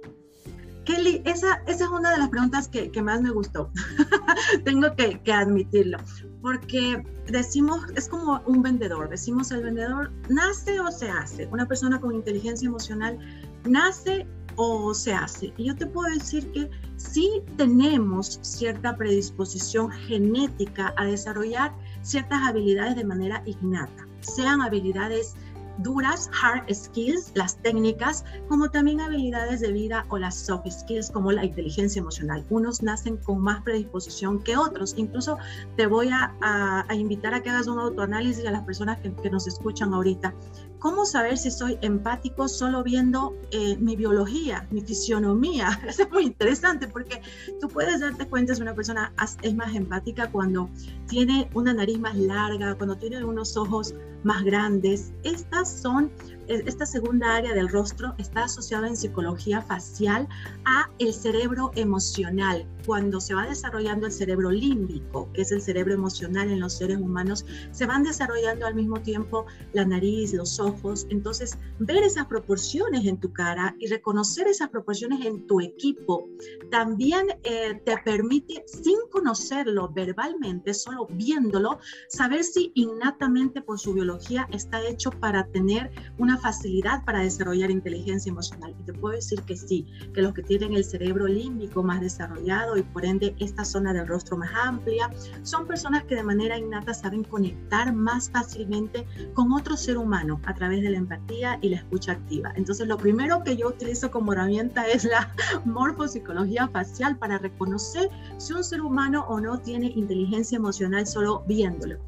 Kelly, 0.86 1.20
esa, 1.24 1.62
esa 1.66 1.84
es 1.84 1.90
una 1.90 2.12
de 2.12 2.18
las 2.18 2.28
preguntas 2.28 2.68
que, 2.68 2.90
que 2.90 3.02
más 3.02 3.20
me 3.20 3.30
gustó. 3.30 3.70
Tengo 4.64 4.94
que, 4.94 5.20
admitirlo, 5.32 5.98
porque 6.40 7.04
decimos, 7.26 7.84
es 7.96 8.08
como 8.08 8.40
un 8.46 8.62
vendedor, 8.62 9.08
decimos 9.08 9.50
el 9.50 9.64
vendedor 9.64 10.12
nace 10.28 10.78
o 10.78 10.90
se 10.92 11.10
hace. 11.10 11.46
Una 11.46 11.66
persona 11.66 12.00
con 12.00 12.14
inteligencia 12.14 12.68
emocional 12.68 13.18
nace 13.64 14.26
o 14.54 14.94
se 14.94 15.12
hace. 15.12 15.52
Y 15.56 15.66
yo 15.66 15.74
te 15.74 15.86
puedo 15.86 16.08
decir 16.14 16.50
que 16.52 16.70
sí 16.96 17.42
tenemos 17.56 18.38
cierta 18.42 18.96
predisposición 18.96 19.90
genética 19.90 20.94
a 20.96 21.04
desarrollar 21.04 21.74
ciertas 22.06 22.46
habilidades 22.46 22.94
de 22.96 23.04
manera 23.04 23.42
innata, 23.46 24.06
sean 24.20 24.62
habilidades 24.62 25.34
duras, 25.78 26.30
hard 26.42 26.72
skills, 26.72 27.32
las 27.34 27.56
técnicas, 27.58 28.24
como 28.48 28.70
también 28.70 29.00
habilidades 29.00 29.60
de 29.60 29.72
vida 29.72 30.06
o 30.08 30.18
las 30.18 30.36
soft 30.36 30.68
skills, 30.70 31.10
como 31.10 31.32
la 31.32 31.44
inteligencia 31.44 32.00
emocional. 32.00 32.44
Unos 32.48 32.82
nacen 32.82 33.16
con 33.18 33.40
más 33.40 33.62
predisposición 33.62 34.42
que 34.42 34.56
otros. 34.56 34.94
Incluso 34.96 35.36
te 35.76 35.86
voy 35.86 36.08
a, 36.12 36.86
invitar 36.94 37.34
a 37.34 37.42
que 37.42 37.50
hagas 37.50 37.66
un 37.66 37.78
autoanálisis 37.78 38.46
a 38.46 38.50
las 38.50 38.62
personas 38.62 39.00
que, 39.00 39.12
que 39.14 39.30
nos 39.30 39.46
escuchan 39.46 39.92
ahorita. 39.92 40.34
¿Cómo 40.78 41.06
saber 41.06 41.38
si 41.38 41.50
soy 41.50 41.78
empático 41.80 42.48
solo 42.48 42.82
viendo 42.82 43.34
eh, 43.50 43.76
mi 43.78 43.96
biología, 43.96 44.66
mi 44.70 44.82
fisionomía? 44.82 45.80
es 45.88 46.10
muy 46.10 46.24
interesante 46.24 46.86
porque 46.86 47.22
tú 47.60 47.68
puedes 47.68 48.00
darte 48.00 48.26
cuenta 48.26 48.54
si 48.54 48.62
una 48.62 48.74
persona 48.74 49.12
es 49.42 49.54
más 49.54 49.74
empática 49.74 50.30
cuando 50.30 50.68
tiene 51.08 51.48
una 51.54 51.72
nariz 51.72 51.98
más 51.98 52.16
larga, 52.16 52.74
cuando 52.74 52.96
tiene 52.96 53.24
unos 53.24 53.56
ojos 53.56 53.94
más 54.22 54.44
grandes. 54.44 55.12
Estas 55.22 55.80
son 55.80 56.10
esta 56.48 56.86
segunda 56.86 57.34
área 57.34 57.54
del 57.54 57.68
rostro 57.68 58.14
está 58.18 58.44
asociada 58.44 58.88
en 58.88 58.96
psicología 58.96 59.62
facial 59.62 60.28
a 60.64 60.90
el 60.98 61.12
cerebro 61.12 61.70
emocional. 61.74 62.66
Cuando 62.86 63.20
se 63.20 63.34
va 63.34 63.46
desarrollando 63.46 64.06
el 64.06 64.12
cerebro 64.12 64.50
límbico, 64.50 65.30
que 65.32 65.42
es 65.42 65.52
el 65.52 65.60
cerebro 65.60 65.94
emocional 65.94 66.50
en 66.50 66.60
los 66.60 66.74
seres 66.74 66.98
humanos, 66.98 67.44
se 67.72 67.86
van 67.86 68.04
desarrollando 68.04 68.66
al 68.66 68.74
mismo 68.74 69.00
tiempo 69.02 69.46
la 69.72 69.84
nariz, 69.84 70.32
los 70.34 70.60
ojos. 70.60 71.06
Entonces, 71.10 71.58
ver 71.78 72.02
esas 72.02 72.26
proporciones 72.26 73.06
en 73.06 73.18
tu 73.18 73.32
cara 73.32 73.74
y 73.78 73.88
reconocer 73.88 74.46
esas 74.46 74.68
proporciones 74.68 75.24
en 75.26 75.46
tu 75.46 75.60
equipo 75.60 76.28
también 76.70 77.26
eh, 77.42 77.80
te 77.84 77.96
permite, 77.98 78.64
sin 78.66 78.96
conocerlo 79.10 79.88
verbalmente, 79.88 80.74
solo 80.74 81.06
viéndolo, 81.10 81.78
saber 82.08 82.44
si 82.44 82.72
innatamente 82.74 83.62
por 83.62 83.78
su 83.78 83.94
biología 83.94 84.48
está 84.52 84.86
hecho 84.86 85.10
para 85.10 85.46
tener 85.48 85.90
una 86.18 86.35
facilidad 86.38 87.04
para 87.04 87.20
desarrollar 87.20 87.70
inteligencia 87.70 88.30
emocional. 88.30 88.74
Y 88.78 88.82
te 88.84 88.92
puedo 88.92 89.14
decir 89.14 89.42
que 89.42 89.56
sí, 89.56 89.86
que 90.14 90.22
los 90.22 90.34
que 90.34 90.42
tienen 90.42 90.74
el 90.74 90.84
cerebro 90.84 91.26
límbico 91.26 91.82
más 91.82 92.00
desarrollado 92.00 92.76
y 92.76 92.82
por 92.82 93.04
ende 93.04 93.34
esta 93.38 93.64
zona 93.64 93.92
del 93.92 94.06
rostro 94.06 94.36
más 94.36 94.50
amplia, 94.54 95.10
son 95.42 95.66
personas 95.66 96.04
que 96.04 96.14
de 96.14 96.22
manera 96.22 96.58
innata 96.58 96.94
saben 96.94 97.24
conectar 97.24 97.92
más 97.92 98.30
fácilmente 98.30 99.06
con 99.34 99.52
otro 99.52 99.76
ser 99.76 99.98
humano 99.98 100.40
a 100.46 100.54
través 100.54 100.82
de 100.82 100.90
la 100.90 100.98
empatía 100.98 101.58
y 101.62 101.70
la 101.70 101.76
escucha 101.76 102.12
activa. 102.12 102.52
Entonces 102.56 102.86
lo 102.86 102.96
primero 102.96 103.42
que 103.42 103.56
yo 103.56 103.68
utilizo 103.68 104.10
como 104.10 104.32
herramienta 104.32 104.86
es 104.86 105.04
la 105.04 105.32
morfopsicología 105.64 106.68
facial 106.68 107.16
para 107.18 107.38
reconocer 107.38 108.08
si 108.38 108.52
un 108.52 108.64
ser 108.64 108.82
humano 108.82 109.24
o 109.28 109.40
no 109.40 109.58
tiene 109.60 109.86
inteligencia 109.86 110.56
emocional 110.56 111.06
solo 111.06 111.44
viéndolo. 111.46 111.98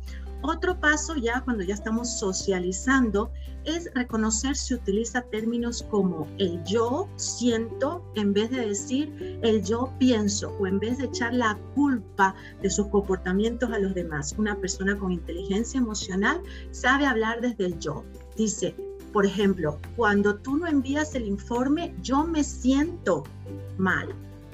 Otro 0.42 0.78
paso 0.78 1.16
ya 1.16 1.40
cuando 1.40 1.64
ya 1.64 1.74
estamos 1.74 2.18
socializando 2.18 3.30
es 3.64 3.92
reconocer 3.94 4.56
si 4.56 4.74
utiliza 4.74 5.22
términos 5.22 5.84
como 5.90 6.28
el 6.38 6.62
yo 6.64 7.08
siento 7.16 8.04
en 8.14 8.32
vez 8.32 8.50
de 8.50 8.66
decir 8.66 9.40
el 9.42 9.62
yo 9.64 9.92
pienso 9.98 10.56
o 10.60 10.66
en 10.66 10.78
vez 10.78 10.98
de 10.98 11.06
echar 11.06 11.34
la 11.34 11.58
culpa 11.74 12.34
de 12.62 12.70
sus 12.70 12.86
comportamientos 12.86 13.70
a 13.72 13.78
los 13.78 13.94
demás. 13.94 14.34
Una 14.38 14.56
persona 14.56 14.96
con 14.96 15.12
inteligencia 15.12 15.78
emocional 15.78 16.40
sabe 16.70 17.04
hablar 17.04 17.40
desde 17.40 17.66
el 17.66 17.78
yo. 17.80 18.04
Dice, 18.36 18.76
por 19.12 19.26
ejemplo, 19.26 19.78
cuando 19.96 20.36
tú 20.36 20.56
no 20.56 20.66
envías 20.66 21.14
el 21.14 21.26
informe, 21.26 21.94
yo 22.00 22.24
me 22.24 22.44
siento 22.44 23.24
mal. 23.76 24.08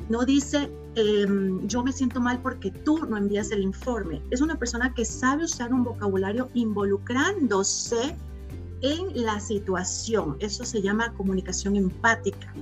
No 0.09 0.25
dice 0.25 0.71
Em, 0.97 1.67
yo 1.67 1.83
me 1.83 1.93
siento 1.93 2.21
mal 2.21 2.41
porque 2.41 2.71
tú 2.71 3.05
no 3.07 3.17
envías 3.17 3.51
el 3.51 3.63
informe. 3.63 4.23
Es 4.31 4.41
una 4.41 4.57
persona 4.59 4.95
que 4.95 5.05
sabe 5.05 5.45
usar 5.45 5.73
un 5.73 5.83
vocabulario 5.83 6.49
involucrándose 6.55 8.17
en 8.81 9.25
la 9.25 9.41
situación. 9.41 10.37
Eso 10.41 10.65
se 10.65 10.83
llama 10.83 11.13
comunicación 11.15 11.75
empática. 11.75 12.55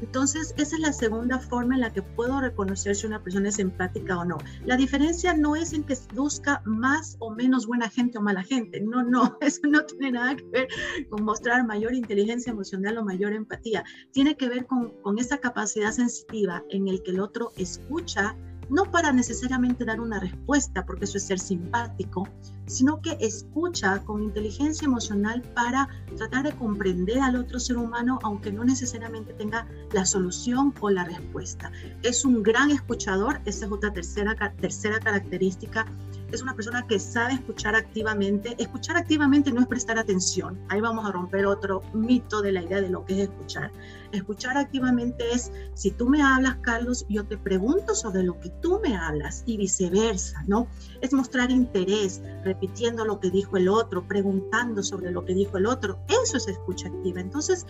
Entonces, 0.00 0.54
esa 0.56 0.76
es 0.76 0.82
la 0.82 0.92
segunda 0.92 1.38
forma 1.38 1.74
en 1.74 1.82
la 1.82 1.92
que 1.92 2.02
puedo 2.02 2.40
reconocer 2.40 2.96
si 2.96 3.06
una 3.06 3.22
persona 3.22 3.48
es 3.48 3.58
empática 3.58 4.18
o 4.18 4.24
no. 4.24 4.38
La 4.64 4.76
diferencia 4.76 5.34
no 5.34 5.56
es 5.56 5.72
en 5.72 5.84
que 5.84 5.96
busca 6.14 6.62
más 6.64 7.16
o 7.20 7.30
menos 7.30 7.66
buena 7.66 7.88
gente 7.88 8.18
o 8.18 8.22
mala 8.22 8.42
gente. 8.42 8.80
No, 8.80 9.02
no, 9.02 9.36
eso 9.40 9.60
no 9.68 9.84
tiene 9.84 10.12
nada 10.12 10.36
que 10.36 10.44
ver 10.44 10.68
con 11.08 11.24
mostrar 11.24 11.66
mayor 11.66 11.94
inteligencia 11.94 12.50
emocional 12.50 12.98
o 12.98 13.04
mayor 13.04 13.32
empatía. 13.32 13.84
Tiene 14.12 14.36
que 14.36 14.48
ver 14.48 14.66
con, 14.66 14.90
con 15.02 15.18
esa 15.18 15.38
capacidad 15.38 15.92
sensitiva 15.92 16.64
en 16.70 16.88
el 16.88 17.02
que 17.02 17.10
el 17.10 17.20
otro 17.20 17.52
escucha 17.56 18.36
no 18.70 18.84
para 18.84 19.12
necesariamente 19.12 19.84
dar 19.84 20.00
una 20.00 20.20
respuesta, 20.20 20.86
porque 20.86 21.04
eso 21.04 21.18
es 21.18 21.24
ser 21.24 21.38
simpático, 21.38 22.28
sino 22.66 23.00
que 23.00 23.16
escucha 23.20 23.98
con 24.04 24.22
inteligencia 24.22 24.86
emocional 24.86 25.42
para 25.54 25.88
tratar 26.16 26.44
de 26.44 26.52
comprender 26.52 27.18
al 27.18 27.36
otro 27.36 27.58
ser 27.58 27.76
humano, 27.76 28.18
aunque 28.22 28.52
no 28.52 28.64
necesariamente 28.64 29.32
tenga 29.34 29.66
la 29.92 30.04
solución 30.04 30.72
o 30.80 30.90
la 30.90 31.04
respuesta. 31.04 31.72
Es 32.02 32.24
un 32.24 32.42
gran 32.42 32.70
escuchador, 32.70 33.40
esa 33.44 33.66
es 33.66 33.72
otra 33.72 33.92
tercera, 33.92 34.34
tercera 34.60 35.00
característica 35.00 35.86
es 36.32 36.42
una 36.42 36.54
persona 36.54 36.86
que 36.86 36.98
sabe 36.98 37.34
escuchar 37.34 37.74
activamente. 37.74 38.54
Escuchar 38.58 38.96
activamente 38.96 39.52
no 39.52 39.60
es 39.60 39.66
prestar 39.66 39.98
atención. 39.98 40.58
Ahí 40.68 40.80
vamos 40.80 41.06
a 41.06 41.12
romper 41.12 41.46
otro 41.46 41.82
mito 41.92 42.42
de 42.42 42.52
la 42.52 42.62
idea 42.62 42.80
de 42.80 42.88
lo 42.88 43.04
que 43.04 43.14
es 43.14 43.28
escuchar. 43.28 43.70
Escuchar 44.12 44.56
activamente 44.56 45.24
es, 45.32 45.52
si 45.74 45.90
tú 45.90 46.08
me 46.08 46.22
hablas, 46.22 46.56
Carlos, 46.62 47.06
yo 47.08 47.24
te 47.24 47.36
pregunto 47.36 47.94
sobre 47.94 48.22
lo 48.22 48.38
que 48.40 48.50
tú 48.60 48.80
me 48.82 48.96
hablas 48.96 49.42
y 49.46 49.56
viceversa, 49.56 50.42
¿no? 50.46 50.66
Es 51.00 51.12
mostrar 51.12 51.50
interés, 51.50 52.20
repitiendo 52.44 53.04
lo 53.04 53.20
que 53.20 53.30
dijo 53.30 53.56
el 53.56 53.68
otro, 53.68 54.06
preguntando 54.06 54.82
sobre 54.82 55.10
lo 55.10 55.24
que 55.24 55.34
dijo 55.34 55.58
el 55.58 55.66
otro. 55.66 56.00
Eso 56.08 56.36
es 56.36 56.48
escucha 56.48 56.88
activa. 56.88 57.20
Entonces, 57.20 57.66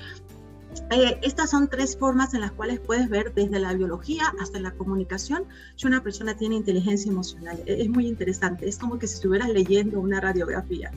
eh, 0.90 1.18
estas 1.22 1.50
son 1.50 1.68
tres 1.68 1.96
formas 1.96 2.34
en 2.34 2.40
las 2.40 2.52
cuales 2.52 2.80
puedes 2.80 3.08
ver 3.08 3.32
desde 3.34 3.58
la 3.58 3.72
biología 3.74 4.24
hasta 4.40 4.60
la 4.60 4.72
comunicación 4.72 5.44
si 5.76 5.86
una 5.86 6.02
persona 6.02 6.34
tiene 6.34 6.56
inteligencia 6.56 7.10
emocional. 7.10 7.58
E, 7.66 7.82
es 7.82 7.88
muy 7.88 8.06
interesante, 8.06 8.68
es 8.68 8.78
como 8.78 8.98
que 8.98 9.06
si 9.06 9.14
estuvieras 9.14 9.48
leyendo 9.48 10.00
una 10.00 10.20
radiografía 10.20 10.90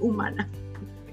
humana. 0.00 0.48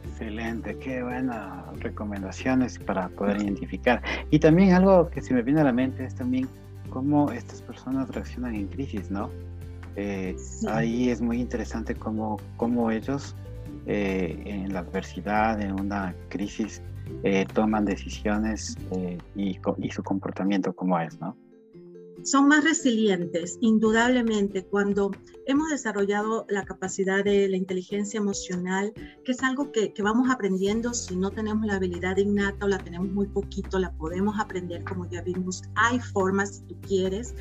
Excelente, 0.05 0.77
qué 0.77 1.01
buenas 1.01 1.79
recomendaciones 1.79 2.77
para 2.79 3.09
poder 3.09 3.41
identificar. 3.41 4.01
Y 4.29 4.39
también 4.39 4.73
algo 4.73 5.09
que 5.09 5.21
se 5.21 5.33
me 5.33 5.41
viene 5.41 5.61
a 5.61 5.63
la 5.63 5.73
mente 5.73 6.05
es 6.05 6.15
también 6.15 6.47
cómo 6.89 7.31
estas 7.31 7.61
personas 7.61 8.09
reaccionan 8.09 8.55
en 8.55 8.67
crisis, 8.67 9.09
¿no? 9.09 9.29
Eh, 9.95 10.35
ahí 10.69 11.09
es 11.09 11.21
muy 11.21 11.41
interesante 11.41 11.95
cómo, 11.95 12.39
cómo 12.57 12.91
ellos 12.91 13.35
eh, 13.87 14.41
en 14.45 14.73
la 14.73 14.79
adversidad, 14.79 15.59
en 15.59 15.79
una 15.79 16.15
crisis, 16.29 16.81
eh, 17.23 17.45
toman 17.53 17.85
decisiones 17.85 18.77
y, 19.35 19.57
y, 19.77 19.91
su 19.91 20.03
comportamiento 20.03 20.73
como 20.73 20.99
es, 20.99 21.19
¿no? 21.19 21.35
Son 22.23 22.47
más 22.47 22.63
resilientes, 22.63 23.57
indudablemente, 23.61 24.63
cuando 24.63 25.09
hemos 25.47 25.69
desarrollado 25.69 26.45
la 26.49 26.63
capacidad 26.65 27.23
de 27.23 27.49
la 27.49 27.57
inteligencia 27.57 28.19
emocional, 28.19 28.93
que 29.25 29.31
es 29.31 29.41
algo 29.41 29.71
que, 29.71 29.91
que 29.91 30.03
vamos 30.03 30.29
aprendiendo 30.29 30.93
si 30.93 31.15
no 31.15 31.31
tenemos 31.31 31.65
la 31.65 31.75
habilidad 31.75 32.17
innata 32.17 32.65
o 32.65 32.69
la 32.69 32.77
tenemos 32.77 33.11
muy 33.11 33.25
poquito, 33.25 33.79
la 33.79 33.91
podemos 33.93 34.39
aprender, 34.39 34.83
como 34.83 35.09
ya 35.09 35.23
vimos. 35.23 35.63
Hay 35.73 35.99
formas, 35.99 36.57
si 36.57 36.61
tú 36.65 36.81
quieres, 36.81 37.33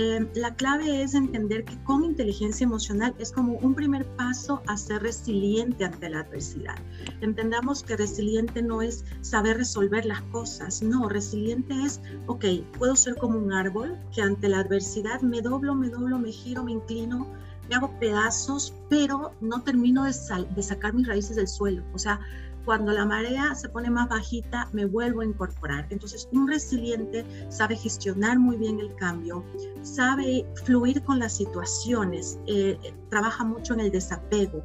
eh, 0.00 0.24
la 0.34 0.54
clave 0.54 1.02
es 1.02 1.14
entender 1.14 1.64
que 1.64 1.76
con 1.82 2.04
inteligencia 2.04 2.64
emocional 2.64 3.16
es 3.18 3.32
como 3.32 3.54
un 3.54 3.74
primer 3.74 4.06
paso 4.14 4.62
a 4.68 4.76
ser 4.76 5.02
resiliente 5.02 5.84
ante 5.84 6.08
la 6.08 6.20
adversidad. 6.20 6.76
Entendamos 7.20 7.82
que 7.82 7.96
resiliente 7.96 8.62
no 8.62 8.80
es 8.80 9.04
saber 9.22 9.56
resolver 9.56 10.06
las 10.06 10.22
cosas, 10.22 10.82
no, 10.82 11.08
resiliente 11.08 11.74
es, 11.82 12.00
ok, 12.28 12.44
puedo 12.78 12.94
ser 12.94 13.16
como 13.16 13.40
un 13.40 13.52
árbol 13.52 13.98
que 14.14 14.22
ante 14.22 14.48
la 14.48 14.60
adversidad 14.60 15.20
me 15.22 15.42
doblo, 15.42 15.74
me 15.74 15.88
doblo, 15.88 16.16
me 16.16 16.30
giro, 16.30 16.62
me 16.62 16.70
inclino, 16.70 17.26
me 17.68 17.74
hago 17.74 17.98
pedazos, 17.98 18.72
pero 18.88 19.32
no 19.40 19.64
termino 19.64 20.04
de, 20.04 20.14
de 20.54 20.62
sacar 20.62 20.94
mis 20.94 21.08
raíces 21.08 21.34
del 21.34 21.48
suelo. 21.48 21.82
O 21.92 21.98
sea, 21.98 22.20
cuando 22.64 22.92
la 22.92 23.04
marea 23.04 23.54
se 23.54 23.68
pone 23.68 23.90
más 23.90 24.08
bajita, 24.08 24.68
me 24.72 24.84
vuelvo 24.84 25.20
a 25.20 25.24
incorporar. 25.24 25.86
Entonces, 25.90 26.28
un 26.32 26.48
resiliente 26.48 27.24
sabe 27.48 27.76
gestionar 27.76 28.38
muy 28.38 28.56
bien 28.56 28.80
el 28.80 28.94
cambio, 28.96 29.44
sabe 29.82 30.46
fluir 30.64 31.02
con 31.02 31.18
las 31.18 31.36
situaciones, 31.36 32.38
eh, 32.46 32.78
trabaja 33.10 33.44
mucho 33.44 33.74
en 33.74 33.80
el 33.80 33.90
desapego, 33.90 34.62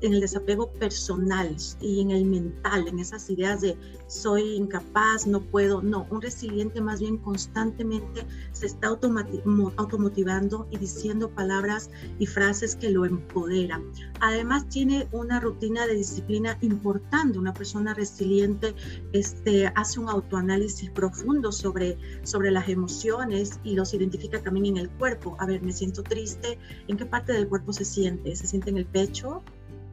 en 0.00 0.14
el 0.14 0.20
desapego 0.20 0.72
personal 0.72 1.56
y 1.80 2.00
en 2.00 2.10
el 2.10 2.24
mental, 2.24 2.88
en 2.88 2.98
esas 2.98 3.28
ideas 3.30 3.60
de 3.60 3.76
soy 4.06 4.56
incapaz, 4.56 5.26
no 5.26 5.40
puedo, 5.40 5.82
no, 5.82 6.06
un 6.10 6.20
resiliente 6.20 6.80
más 6.80 7.00
bien 7.00 7.18
constantemente 7.18 8.26
se 8.52 8.66
está 8.66 8.88
automotivando 8.88 10.66
y 10.70 10.78
diciendo 10.78 11.30
palabras 11.30 11.90
y 12.18 12.26
frases 12.26 12.76
que 12.76 12.90
lo 12.90 13.04
empoderan. 13.04 13.84
Además 14.20 14.68
tiene 14.68 15.08
una 15.12 15.40
rutina 15.40 15.86
de 15.86 15.94
disciplina 15.94 16.58
importante, 16.60 17.38
una 17.38 17.54
persona 17.54 17.94
resiliente 17.94 18.74
este, 19.12 19.66
hace 19.68 20.00
un 20.00 20.08
autoanálisis 20.08 20.90
profundo 20.90 21.52
sobre, 21.52 21.98
sobre 22.22 22.50
las 22.50 22.68
emociones 22.68 23.60
y 23.64 23.74
los 23.74 23.94
identifica 23.94 24.42
también 24.42 24.66
en 24.66 24.76
el 24.78 24.90
cuerpo. 24.90 25.36
A 25.38 25.46
ver, 25.46 25.62
me 25.62 25.72
siento 25.72 26.02
triste, 26.02 26.58
¿en 26.88 26.96
qué 26.96 27.06
parte 27.06 27.32
del 27.32 27.48
cuerpo 27.48 27.72
se 27.72 27.84
siente? 27.84 28.34
¿Se 28.34 28.46
siente 28.46 28.70
en 28.70 28.78
el 28.78 28.86
pecho? 28.86 29.42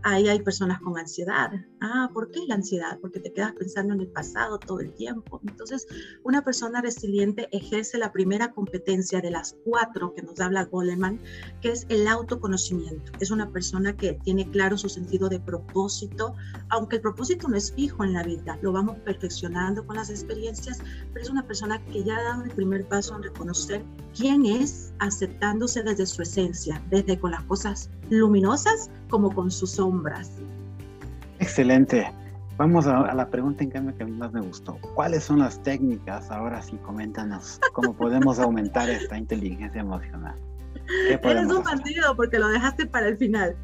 Ahí 0.04 0.28
hay 0.30 0.42
personas 0.42 0.80
con 0.82 0.98
ansiedad. 0.98 1.52
Ah, 1.82 2.10
¿por 2.14 2.32
qué 2.32 2.42
la 2.48 2.56
ansiedad? 2.56 2.98
Porque 3.02 3.20
te 3.20 3.34
quedas 3.34 3.54
pensando 3.54 3.94
en 3.94 4.02
el 4.02 4.08
pasado 4.08 4.58
todo 4.58 4.80
el 4.80 4.94
tiempo. 4.94 5.42
Entonces, 5.48 5.88
una 6.24 6.44
persona 6.44 6.82
resiliente 6.82 7.50
ejerce 7.52 7.98
la 7.98 8.12
primera 8.12 8.52
competencia 8.52 9.22
de 9.22 9.32
las 9.32 9.56
cuatro 9.66 10.14
que 10.14 10.22
nos 10.22 10.40
habla 10.40 10.66
Goleman, 10.66 11.20
que 11.62 11.72
es 11.72 11.86
el 11.90 12.08
autoconocimiento. 12.08 13.12
Es 13.20 13.32
una 13.32 13.52
persona 13.52 13.96
que 13.96 14.14
tiene 14.24 14.50
claro 14.50 14.78
su 14.78 14.90
sentido 14.90 15.30
de 15.30 15.40
propósito, 15.40 16.36
aunque 16.70 16.98
el 16.98 17.02
propósito 17.02 17.48
no 17.48 17.58
es 17.58 17.74
fijo 17.74 18.04
en 18.04 18.14
la 18.14 18.24
vida, 18.24 18.58
lo 18.62 18.72
vamos 18.72 18.98
perfeccionando 19.00 19.86
con 19.86 19.96
las 19.96 20.10
experiencias, 20.10 20.80
pero 21.14 21.24
es 21.24 21.30
una 21.30 21.46
persona 21.46 21.84
que 21.86 22.04
ya 22.04 22.18
ha 22.18 22.24
dado 22.24 22.44
el 22.44 22.52
primer 22.52 22.88
paso 22.88 23.16
en 23.16 23.24
reconocer 23.24 23.84
quién 24.16 24.46
es, 24.46 24.94
aceptándose 25.00 25.84
desde 25.84 26.06
su 26.06 26.22
esencia, 26.22 26.84
desde 26.90 27.20
con 27.20 27.32
las 27.32 27.44
cosas 27.44 27.90
luminosas 28.10 28.90
como 29.10 29.34
con 29.34 29.52
sus 29.52 29.72
sombras. 29.72 30.32
Excelente. 31.40 32.12
Vamos 32.58 32.88
a, 32.88 33.14
la 33.14 33.30
pregunta 33.30 33.64
en 33.64 33.70
cambio 33.70 33.96
que 33.96 34.04
a 34.04 34.06
mí 34.08 34.14
más 34.14 34.34
me 34.34 34.42
gustó. 34.42 34.80
¿Cuáles 34.96 35.24
son 35.24 35.40
las 35.40 35.62
técnicas? 35.62 36.32
Ahora 36.32 36.62
sí, 36.62 36.76
coméntanos 36.78 37.60
cómo 37.74 37.94
podemos 37.94 38.40
aumentar 38.40 38.90
esta 38.90 39.18
inteligencia 39.18 39.82
emocional. 39.82 40.36
Eres 41.08 41.52
un 41.52 41.64
partido 41.64 42.16
porque 42.16 42.40
lo 42.40 42.48
dejaste 42.48 42.88
para 42.88 43.10
el 43.10 43.18
final. 43.18 43.56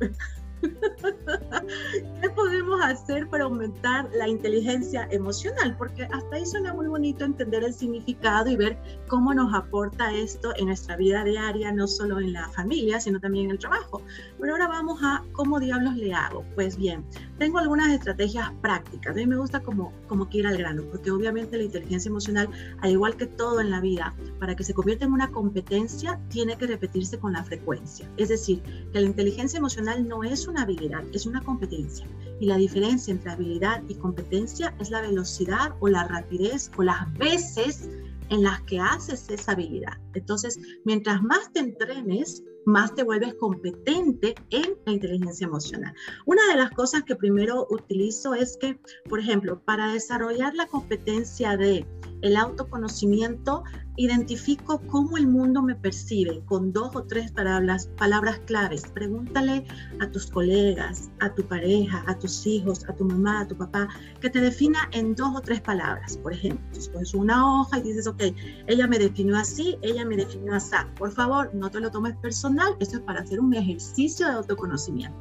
¿Qué 2.21 2.29
podemos 2.29 2.81
hacer 2.81 3.27
para 3.27 3.45
aumentar 3.45 4.09
la 4.17 4.27
inteligencia 4.27 5.07
emocional? 5.11 5.75
Porque 5.77 6.03
hasta 6.03 6.35
ahí 6.35 6.45
suena 6.45 6.73
muy 6.73 6.87
bonito 6.87 7.25
entender 7.25 7.63
el 7.63 7.73
significado 7.73 8.49
y 8.49 8.55
ver 8.55 8.77
cómo 9.07 9.33
nos 9.33 9.53
aporta 9.53 10.13
esto 10.13 10.53
en 10.57 10.67
nuestra 10.67 10.95
vida 10.95 11.23
diaria, 11.23 11.71
no 11.71 11.87
solo 11.87 12.19
en 12.19 12.33
la 12.33 12.47
familia, 12.49 12.99
sino 12.99 13.19
también 13.19 13.45
en 13.45 13.51
el 13.51 13.59
trabajo. 13.59 14.01
Pero 14.39 14.53
ahora 14.53 14.67
vamos 14.67 14.99
a 15.03 15.23
cómo 15.33 15.59
diablos 15.59 15.95
le 15.95 16.13
hago. 16.13 16.45
Pues 16.55 16.77
bien, 16.77 17.03
tengo 17.37 17.59
algunas 17.59 17.91
estrategias 17.91 18.51
prácticas. 18.61 19.13
A 19.13 19.15
mí 19.15 19.25
me 19.25 19.37
gusta 19.37 19.61
como, 19.61 19.91
como 20.07 20.29
que 20.29 20.39
ir 20.39 20.47
al 20.47 20.57
grano, 20.57 20.83
porque 20.91 21.11
obviamente 21.11 21.57
la 21.57 21.63
inteligencia 21.63 22.09
emocional, 22.09 22.49
al 22.81 22.91
igual 22.91 23.17
que 23.17 23.25
todo 23.25 23.59
en 23.59 23.69
la 23.69 23.81
vida, 23.81 24.13
para 24.39 24.55
que 24.55 24.63
se 24.63 24.73
convierta 24.73 25.05
en 25.05 25.13
una 25.13 25.31
competencia, 25.31 26.19
tiene 26.29 26.57
que 26.57 26.67
repetirse 26.67 27.19
con 27.19 27.33
la 27.33 27.43
frecuencia. 27.43 28.09
Es 28.17 28.29
decir, 28.29 28.61
que 28.61 29.01
la 29.01 29.07
inteligencia 29.07 29.57
emocional 29.57 30.07
no 30.07 30.23
es 30.23 30.47
una 30.47 30.52
habilidad, 30.61 31.03
es 31.13 31.25
una 31.25 31.41
competencia. 31.41 32.07
Y 32.39 32.45
la 32.45 32.57
diferencia 32.57 33.11
entre 33.11 33.31
habilidad 33.31 33.83
y 33.87 33.95
competencia 33.95 34.75
es 34.79 34.89
la 34.89 35.01
velocidad 35.01 35.75
o 35.79 35.87
la 35.87 36.07
rapidez 36.07 36.71
o 36.77 36.83
las 36.83 37.11
veces 37.17 37.89
en 38.29 38.43
las 38.43 38.61
que 38.61 38.79
haces 38.79 39.29
esa 39.29 39.51
habilidad. 39.51 39.97
Entonces, 40.13 40.59
mientras 40.85 41.21
más 41.21 41.51
te 41.53 41.59
entrenes, 41.59 42.43
más 42.65 42.95
te 42.95 43.03
vuelves 43.03 43.35
competente 43.35 44.35
en 44.49 44.75
la 44.85 44.93
inteligencia 44.93 45.45
emocional. 45.45 45.93
Una 46.25 46.47
de 46.47 46.55
las 46.55 46.71
cosas 46.71 47.03
que 47.03 47.15
primero 47.15 47.67
utilizo 47.69 48.33
es 48.33 48.57
que, 48.57 48.79
por 49.09 49.19
ejemplo, 49.19 49.61
para 49.63 49.91
desarrollar 49.91 50.55
la 50.55 50.67
competencia 50.67 51.57
de 51.57 51.85
el 52.23 52.37
autoconocimiento, 52.37 53.63
identifico 53.97 54.81
cómo 54.87 55.17
el 55.17 55.27
mundo 55.27 55.61
me 55.61 55.75
percibe 55.75 56.41
con 56.45 56.73
dos 56.73 56.95
o 56.95 57.03
tres 57.03 57.31
palabras, 57.31 57.89
palabras 57.97 58.39
claves. 58.45 58.83
Pregúntale 58.91 59.65
a 59.99 60.09
tus 60.09 60.27
colegas, 60.27 61.11
a 61.19 61.33
tu 61.35 61.43
pareja, 61.43 62.03
a 62.07 62.17
tus 62.17 62.47
hijos, 62.47 62.87
a 62.89 62.95
tu 62.95 63.05
mamá, 63.05 63.41
a 63.41 63.47
tu 63.47 63.55
papá, 63.55 63.87
que 64.19 64.29
te 64.29 64.41
defina 64.41 64.89
en 64.93 65.13
dos 65.13 65.35
o 65.35 65.41
tres 65.41 65.61
palabras. 65.61 66.17
Por 66.17 66.33
ejemplo, 66.33 66.65
pones 66.91 67.13
una 67.13 67.61
hoja 67.61 67.79
y 67.79 67.83
dices, 67.83 68.07
ok, 68.07 68.23
ella 68.67 68.87
me 68.87 68.97
definió 68.97 69.37
así, 69.37 69.77
ella 69.81 70.05
me 70.05 70.15
definió 70.15 70.55
así. 70.55 70.63
Por 70.97 71.11
favor, 71.11 71.53
no 71.53 71.69
te 71.69 71.79
lo 71.79 71.91
tomes 71.91 72.15
personal, 72.17 72.75
esto 72.79 72.97
es 72.97 73.03
para 73.03 73.21
hacer 73.21 73.39
un 73.39 73.53
ejercicio 73.53 74.25
de 74.25 74.33
autoconocimiento. 74.33 75.17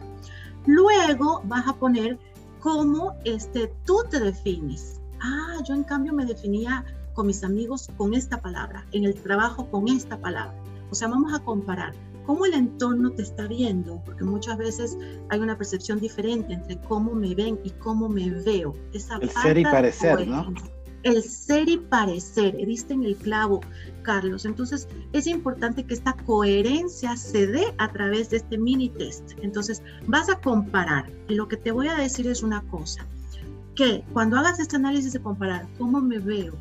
Luego 0.66 1.42
vas 1.46 1.66
a 1.66 1.76
poner 1.76 2.18
cómo 2.60 3.16
este, 3.24 3.74
tú 3.84 3.98
te 4.08 4.20
defines 4.20 5.01
ah, 5.22 5.62
yo 5.66 5.74
en 5.74 5.84
cambio 5.84 6.12
me 6.12 6.26
definía 6.26 6.84
con 7.14 7.26
mis 7.26 7.44
amigos 7.44 7.88
con 7.96 8.14
esta 8.14 8.40
palabra, 8.40 8.86
en 8.92 9.04
el 9.04 9.14
trabajo 9.14 9.70
con 9.70 9.88
esta 9.88 10.18
palabra. 10.18 10.54
O 10.90 10.94
sea, 10.94 11.08
vamos 11.08 11.32
a 11.34 11.38
comparar 11.40 11.94
cómo 12.26 12.46
el 12.46 12.54
entorno 12.54 13.10
te 13.10 13.22
está 13.22 13.46
viendo, 13.46 14.02
porque 14.04 14.24
muchas 14.24 14.56
veces 14.58 14.96
hay 15.30 15.40
una 15.40 15.56
percepción 15.56 16.00
diferente 16.00 16.52
entre 16.52 16.78
cómo 16.78 17.14
me 17.14 17.34
ven 17.34 17.58
y 17.64 17.70
cómo 17.70 18.08
me 18.08 18.30
veo. 18.30 18.74
Esa 18.92 19.16
el 19.16 19.30
ser 19.30 19.58
y 19.58 19.64
parecer, 19.64 20.26
¿no? 20.26 20.52
El 21.02 21.20
ser 21.24 21.68
y 21.68 21.78
parecer, 21.78 22.56
diste 22.64 22.94
en 22.94 23.02
el 23.02 23.16
clavo, 23.16 23.60
Carlos. 24.02 24.44
Entonces, 24.44 24.86
es 25.12 25.26
importante 25.26 25.84
que 25.84 25.94
esta 25.94 26.12
coherencia 26.12 27.16
se 27.16 27.48
dé 27.48 27.74
a 27.78 27.90
través 27.90 28.30
de 28.30 28.36
este 28.36 28.56
mini 28.56 28.88
test. 28.88 29.32
Entonces, 29.42 29.82
vas 30.06 30.28
a 30.28 30.40
comparar. 30.40 31.10
Y 31.28 31.34
lo 31.34 31.48
que 31.48 31.56
te 31.56 31.72
voy 31.72 31.88
a 31.88 31.96
decir 31.96 32.28
es 32.28 32.44
una 32.44 32.62
cosa 32.68 33.04
que 33.82 34.04
cuando 34.12 34.36
hagas 34.36 34.60
este 34.60 34.76
análisis 34.76 35.12
de 35.12 35.20
comparar 35.20 35.66
cómo 35.76 36.00
me 36.00 36.20
veo 36.20 36.54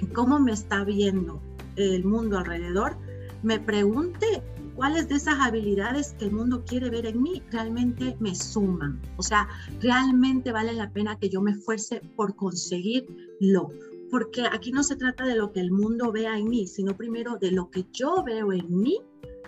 y 0.00 0.06
cómo 0.06 0.38
me 0.38 0.52
está 0.52 0.84
viendo 0.84 1.42
el 1.74 2.04
mundo 2.04 2.38
alrededor, 2.38 2.96
me 3.42 3.58
pregunte 3.58 4.44
cuáles 4.76 5.08
de 5.08 5.16
esas 5.16 5.40
habilidades 5.40 6.14
que 6.16 6.26
el 6.26 6.30
mundo 6.30 6.62
quiere 6.64 6.88
ver 6.88 7.06
en 7.06 7.20
mí 7.20 7.42
realmente 7.50 8.16
me 8.20 8.32
suman. 8.36 9.02
O 9.16 9.24
sea, 9.24 9.48
realmente 9.80 10.52
vale 10.52 10.72
la 10.72 10.88
pena 10.92 11.18
que 11.18 11.28
yo 11.28 11.40
me 11.40 11.50
esfuerce 11.50 12.00
por 12.14 12.36
conseguirlo. 12.36 13.72
Porque 14.08 14.44
aquí 14.44 14.70
no 14.70 14.84
se 14.84 14.94
trata 14.94 15.24
de 15.24 15.34
lo 15.34 15.50
que 15.50 15.58
el 15.58 15.72
mundo 15.72 16.12
vea 16.12 16.38
en 16.38 16.48
mí, 16.48 16.68
sino 16.68 16.96
primero 16.96 17.38
de 17.38 17.50
lo 17.50 17.72
que 17.72 17.86
yo 17.92 18.22
veo 18.22 18.52
en 18.52 18.68
mí 18.70 19.00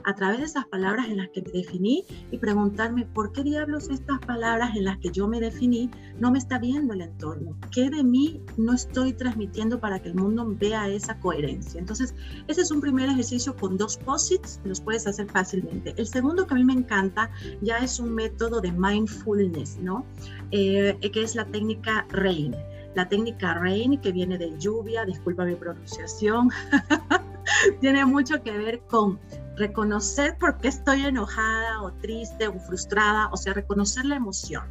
a 0.04 0.14
través 0.14 0.38
de 0.38 0.44
esas 0.44 0.66
palabras 0.66 1.08
en 1.08 1.18
las 1.18 1.28
que 1.30 1.42
me 1.42 1.50
definí 1.50 2.04
y 2.30 2.38
preguntarme 2.38 3.06
por 3.06 3.32
qué 3.32 3.42
diablos 3.42 3.88
estas 3.90 4.18
palabras 4.20 4.76
en 4.76 4.84
las 4.84 4.98
que 4.98 5.10
yo 5.10 5.28
me 5.28 5.40
definí 5.40 5.90
no 6.18 6.30
me 6.30 6.38
está 6.38 6.58
viendo 6.58 6.94
el 6.94 7.02
entorno. 7.02 7.56
¿Qué 7.72 7.90
de 7.90 8.02
mí 8.04 8.42
no 8.56 8.72
estoy 8.72 9.12
transmitiendo 9.12 9.80
para 9.80 10.00
que 10.00 10.08
el 10.08 10.14
mundo 10.14 10.46
vea 10.58 10.88
esa 10.88 11.18
coherencia? 11.20 11.80
Entonces, 11.80 12.14
ese 12.46 12.62
es 12.62 12.70
un 12.70 12.80
primer 12.80 13.08
ejercicio 13.08 13.56
con 13.56 13.76
dos 13.76 13.96
posits, 13.98 14.60
los 14.64 14.80
puedes 14.80 15.06
hacer 15.06 15.26
fácilmente. 15.30 15.94
El 15.96 16.06
segundo 16.06 16.46
que 16.46 16.54
a 16.54 16.56
mí 16.56 16.64
me 16.64 16.74
encanta 16.74 17.30
ya 17.60 17.78
es 17.78 17.98
un 17.98 18.14
método 18.14 18.60
de 18.60 18.72
mindfulness, 18.72 19.78
¿no? 19.78 20.04
Eh, 20.50 20.98
que 21.12 21.22
es 21.22 21.34
la 21.34 21.44
técnica 21.44 22.06
RAIN. 22.10 22.54
La 22.94 23.08
técnica 23.08 23.54
RAIN, 23.54 24.00
que 24.00 24.12
viene 24.12 24.38
de 24.38 24.58
lluvia, 24.58 25.04
disculpa 25.04 25.44
mi 25.44 25.54
pronunciación, 25.54 26.50
tiene 27.80 28.04
mucho 28.04 28.42
que 28.42 28.52
ver 28.52 28.80
con 28.80 29.18
reconocer 29.58 30.36
por 30.38 30.58
qué 30.58 30.68
estoy 30.68 31.04
enojada 31.04 31.82
o 31.82 31.92
triste 31.94 32.48
o 32.48 32.58
frustrada, 32.60 33.28
o 33.32 33.36
sea, 33.36 33.52
reconocer 33.52 34.04
la 34.04 34.16
emoción. 34.16 34.64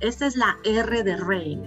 Esa 0.00 0.26
es 0.26 0.36
la 0.36 0.58
R 0.64 1.02
de 1.02 1.16
RAIN. 1.16 1.62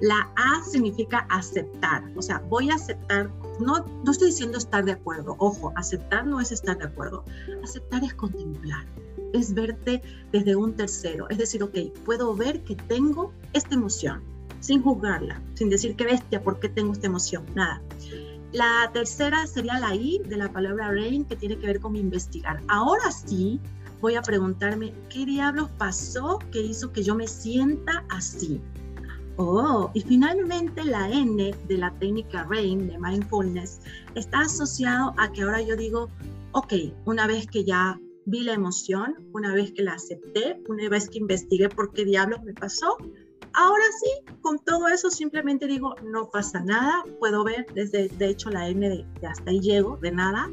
La 0.00 0.30
A 0.36 0.64
significa 0.64 1.26
aceptar, 1.28 2.02
o 2.16 2.22
sea, 2.22 2.38
voy 2.48 2.70
a 2.70 2.74
aceptar, 2.74 3.30
no, 3.60 3.84
no 4.02 4.12
estoy 4.12 4.28
diciendo 4.28 4.56
estar 4.56 4.82
de 4.82 4.92
acuerdo, 4.92 5.36
ojo, 5.38 5.74
aceptar 5.76 6.26
no 6.26 6.40
es 6.40 6.52
estar 6.52 6.78
de 6.78 6.86
acuerdo, 6.86 7.22
aceptar 7.62 8.02
es 8.02 8.14
contemplar, 8.14 8.86
es 9.34 9.52
verte 9.52 10.00
desde 10.32 10.56
un 10.56 10.74
tercero, 10.74 11.28
es 11.28 11.36
decir, 11.36 11.62
ok, 11.62 11.76
puedo 12.06 12.34
ver 12.34 12.64
que 12.64 12.76
tengo 12.76 13.34
esta 13.52 13.74
emoción, 13.74 14.22
sin 14.60 14.82
juzgarla, 14.82 15.42
sin 15.52 15.68
decir 15.68 15.94
qué 15.96 16.06
bestia, 16.06 16.42
¿por 16.42 16.60
qué 16.60 16.70
tengo 16.70 16.94
esta 16.94 17.06
emoción? 17.06 17.44
Nada. 17.54 17.82
La 18.52 18.90
tercera 18.92 19.46
sería 19.46 19.78
la 19.78 19.94
I 19.94 20.20
de 20.26 20.36
la 20.36 20.52
palabra 20.52 20.90
rain, 20.90 21.24
que 21.24 21.36
tiene 21.36 21.58
que 21.58 21.66
ver 21.66 21.80
con 21.80 21.94
investigar. 21.94 22.60
Ahora 22.68 23.10
sí, 23.12 23.60
voy 24.00 24.16
a 24.16 24.22
preguntarme, 24.22 24.92
¿qué 25.08 25.24
diablos 25.24 25.68
pasó 25.78 26.38
que 26.50 26.60
hizo 26.60 26.92
que 26.92 27.02
yo 27.02 27.14
me 27.14 27.28
sienta 27.28 28.04
así? 28.08 28.60
Oh, 29.36 29.90
y 29.94 30.00
finalmente 30.00 30.84
la 30.84 31.08
N 31.08 31.54
de 31.68 31.78
la 31.78 31.90
técnica 31.94 32.44
RAIN 32.44 32.88
de 32.88 32.98
mindfulness 32.98 33.80
está 34.14 34.40
asociado 34.40 35.14
a 35.16 35.30
que 35.32 35.42
ahora 35.42 35.62
yo 35.62 35.76
digo, 35.76 36.10
ok, 36.52 36.74
una 37.06 37.26
vez 37.26 37.46
que 37.46 37.64
ya 37.64 37.98
vi 38.26 38.40
la 38.40 38.54
emoción, 38.54 39.14
una 39.32 39.54
vez 39.54 39.72
que 39.72 39.82
la 39.82 39.94
acepté, 39.94 40.60
una 40.68 40.88
vez 40.88 41.08
que 41.08 41.18
investigué 41.18 41.68
por 41.68 41.92
qué 41.92 42.04
diablos 42.04 42.42
me 42.42 42.52
pasó, 42.52 42.96
ahora 43.60 43.84
sí, 44.00 44.34
con 44.40 44.58
todo 44.58 44.88
eso 44.88 45.10
simplemente 45.10 45.66
digo, 45.66 45.94
no 46.02 46.30
pasa 46.30 46.60
nada, 46.60 47.04
puedo 47.18 47.44
ver 47.44 47.66
desde, 47.74 48.08
de 48.08 48.28
hecho, 48.28 48.50
la 48.50 48.68
N 48.68 48.88
de, 48.88 49.06
de 49.20 49.26
hasta 49.26 49.50
ahí 49.50 49.60
llego, 49.60 49.98
de 49.98 50.12
nada, 50.12 50.50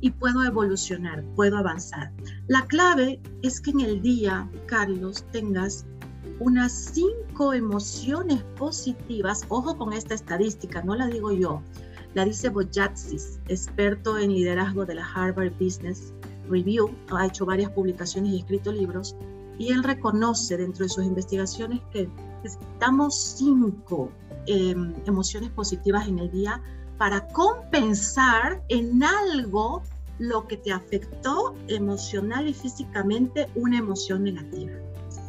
y 0.00 0.10
puedo 0.10 0.44
evolucionar, 0.44 1.24
puedo 1.34 1.56
avanzar. 1.56 2.12
La 2.48 2.66
clave 2.66 3.20
es 3.42 3.60
que 3.60 3.70
en 3.70 3.80
el 3.80 4.02
día, 4.02 4.48
Carlos, 4.66 5.24
tengas 5.32 5.86
unas 6.40 6.72
cinco 6.72 7.52
emociones 7.52 8.42
positivas. 8.56 9.44
Ojo 9.48 9.76
con 9.76 9.92
esta 9.92 10.14
estadística, 10.14 10.82
no 10.82 10.94
la 10.94 11.06
digo 11.06 11.32
yo, 11.32 11.62
la 12.14 12.24
dice 12.24 12.48
Boyatsis, 12.48 13.40
experto 13.48 14.18
en 14.18 14.32
liderazgo 14.32 14.84
de 14.84 14.94
la 14.94 15.06
Harvard 15.06 15.52
Business 15.60 16.12
Review, 16.48 16.90
ha 17.10 17.26
hecho 17.26 17.44
varias 17.44 17.70
publicaciones 17.70 18.32
y 18.32 18.38
escrito 18.38 18.72
libros, 18.72 19.16
y 19.58 19.72
él 19.72 19.82
reconoce 19.82 20.56
dentro 20.56 20.84
de 20.84 20.88
sus 20.88 21.04
investigaciones 21.04 21.80
que 21.92 22.08
necesitamos 22.42 23.34
cinco 23.36 24.10
em, 24.46 24.94
emociones 25.06 25.50
positivas 25.50 26.06
en 26.08 26.18
el 26.18 26.30
día 26.30 26.62
para 26.96 27.26
compensar 27.28 28.62
en 28.68 29.02
algo 29.02 29.82
lo 30.18 30.46
que 30.48 30.56
te 30.56 30.72
afectó 30.72 31.54
emocional 31.68 32.48
y 32.48 32.54
físicamente 32.54 33.48
una 33.54 33.78
emoción 33.78 34.24
negativa 34.24 34.72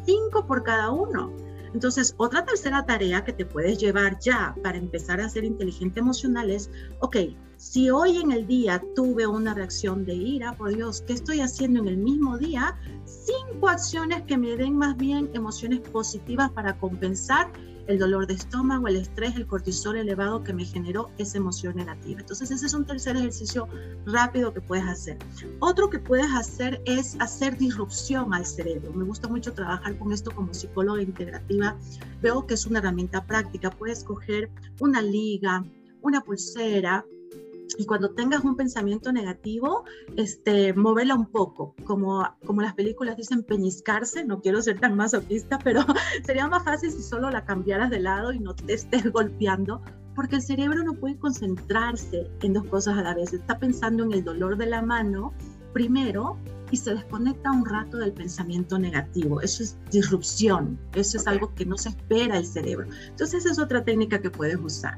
cinco 0.04 0.46
por 0.46 0.62
cada 0.62 0.90
uno. 0.90 1.30
Entonces, 1.72 2.14
otra 2.16 2.44
tercera 2.44 2.84
tarea 2.84 3.24
que 3.24 3.32
te 3.32 3.46
puedes 3.46 3.78
llevar 3.78 4.18
ya 4.18 4.54
para 4.62 4.78
empezar 4.78 5.20
a 5.20 5.28
ser 5.28 5.44
inteligente 5.44 6.00
emocional 6.00 6.50
es, 6.50 6.70
ok, 7.00 7.16
si 7.56 7.90
hoy 7.90 8.16
en 8.16 8.32
el 8.32 8.46
día 8.46 8.82
tuve 8.96 9.26
una 9.26 9.54
reacción 9.54 10.04
de 10.04 10.14
ira, 10.14 10.56
por 10.56 10.74
Dios, 10.74 11.02
¿qué 11.06 11.12
estoy 11.12 11.40
haciendo 11.40 11.80
en 11.80 11.88
el 11.88 11.98
mismo 11.98 12.38
día? 12.38 12.76
Cinco 13.04 13.68
acciones 13.68 14.22
que 14.22 14.38
me 14.38 14.56
den 14.56 14.76
más 14.76 14.96
bien 14.96 15.30
emociones 15.34 15.80
positivas 15.80 16.50
para 16.52 16.78
compensar 16.78 17.52
el 17.90 17.98
dolor 17.98 18.26
de 18.26 18.34
estómago, 18.34 18.86
el 18.86 18.96
estrés, 18.96 19.34
el 19.34 19.46
cortisol 19.46 19.96
elevado 19.96 20.44
que 20.44 20.52
me 20.52 20.64
generó 20.64 21.10
esa 21.18 21.38
emoción 21.38 21.76
negativa. 21.76 22.20
Entonces 22.20 22.50
ese 22.50 22.66
es 22.66 22.74
un 22.74 22.86
tercer 22.86 23.16
ejercicio 23.16 23.68
rápido 24.06 24.54
que 24.54 24.60
puedes 24.60 24.84
hacer. 24.84 25.18
Otro 25.58 25.90
que 25.90 25.98
puedes 25.98 26.32
hacer 26.32 26.80
es 26.86 27.16
hacer 27.18 27.58
disrupción 27.58 28.32
al 28.32 28.46
cerebro. 28.46 28.92
Me 28.92 29.04
gusta 29.04 29.26
mucho 29.28 29.52
trabajar 29.52 29.98
con 29.98 30.12
esto 30.12 30.30
como 30.30 30.54
psicóloga 30.54 31.02
integrativa. 31.02 31.76
Veo 32.22 32.46
que 32.46 32.54
es 32.54 32.64
una 32.64 32.78
herramienta 32.78 33.26
práctica. 33.26 33.70
Puedes 33.70 34.04
coger 34.04 34.50
una 34.78 35.02
liga, 35.02 35.64
una 36.00 36.20
pulsera, 36.20 37.04
y 37.78 37.86
cuando 37.86 38.10
tengas 38.10 38.44
un 38.44 38.56
pensamiento 38.56 39.12
negativo, 39.12 39.84
este, 40.16 40.72
móvela 40.74 41.14
un 41.14 41.26
poco, 41.26 41.74
como, 41.84 42.26
como 42.46 42.62
las 42.62 42.74
películas 42.74 43.16
dicen 43.16 43.42
peñiscarse, 43.42 44.24
no 44.24 44.40
quiero 44.40 44.62
ser 44.62 44.80
tan 44.80 44.96
masoquista, 44.96 45.58
pero 45.64 45.84
sería 46.24 46.48
más 46.48 46.64
fácil 46.64 46.90
si 46.90 47.02
solo 47.02 47.30
la 47.30 47.44
cambiaras 47.44 47.90
de 47.90 48.00
lado 48.00 48.32
y 48.32 48.38
no 48.38 48.54
te 48.54 48.74
estés 48.74 49.10
golpeando, 49.12 49.82
porque 50.14 50.36
el 50.36 50.42
cerebro 50.42 50.82
no 50.82 50.94
puede 50.94 51.18
concentrarse 51.18 52.30
en 52.42 52.52
dos 52.52 52.66
cosas 52.66 52.98
a 52.98 53.02
la 53.02 53.14
vez, 53.14 53.32
está 53.32 53.58
pensando 53.58 54.04
en 54.04 54.12
el 54.12 54.24
dolor 54.24 54.56
de 54.56 54.66
la 54.66 54.82
mano 54.82 55.32
primero 55.72 56.36
y 56.70 56.76
se 56.76 56.94
desconecta 56.94 57.50
un 57.50 57.64
rato 57.64 57.98
del 57.98 58.12
pensamiento 58.12 58.78
negativo. 58.78 59.40
Eso 59.40 59.62
es 59.62 59.76
disrupción, 59.90 60.78
eso 60.94 61.16
es 61.16 61.26
algo 61.26 61.54
que 61.54 61.66
no 61.66 61.76
se 61.76 61.90
espera 61.90 62.38
el 62.38 62.46
cerebro. 62.46 62.88
Entonces 63.08 63.44
esa 63.44 63.52
es 63.52 63.58
otra 63.58 63.84
técnica 63.84 64.20
que 64.20 64.30
puedes 64.30 64.58
usar. 64.58 64.96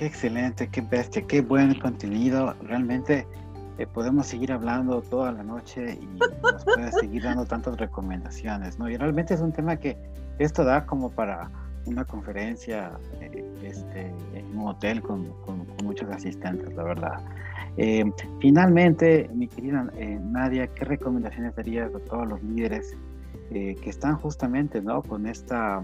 Qué 0.00 0.06
excelente, 0.06 0.66
qué 0.68 0.80
bestia, 0.80 1.20
qué 1.26 1.42
buen 1.42 1.74
contenido. 1.74 2.54
Realmente 2.62 3.26
eh, 3.76 3.86
podemos 3.86 4.28
seguir 4.28 4.50
hablando 4.50 5.02
toda 5.02 5.30
la 5.30 5.42
noche 5.42 5.98
y 6.00 6.06
nos 6.06 6.64
puedes 6.64 6.94
seguir 6.94 7.22
dando 7.22 7.44
tantas 7.44 7.76
recomendaciones, 7.76 8.78
¿no? 8.78 8.88
Y 8.88 8.96
realmente 8.96 9.34
es 9.34 9.42
un 9.42 9.52
tema 9.52 9.76
que 9.76 9.98
esto 10.38 10.64
da 10.64 10.86
como 10.86 11.10
para 11.10 11.50
una 11.84 12.06
conferencia 12.06 12.92
eh, 13.20 13.44
este, 13.62 14.10
en 14.32 14.56
un 14.56 14.68
hotel 14.68 15.02
con, 15.02 15.34
muchos 15.84 16.08
asistentes, 16.08 16.74
la 16.74 16.82
verdad. 16.82 17.20
Eh, 17.76 18.10
finalmente, 18.40 19.28
mi 19.34 19.48
querida 19.48 19.86
Nadia, 20.22 20.66
¿qué 20.68 20.86
recomendaciones 20.86 21.54
darías 21.54 21.94
a 21.94 21.98
todos 21.98 22.26
los 22.26 22.42
líderes 22.42 22.96
que 23.50 23.76
están 23.84 24.16
justamente 24.16 24.80
¿no? 24.80 25.02
con 25.02 25.26
esta 25.26 25.82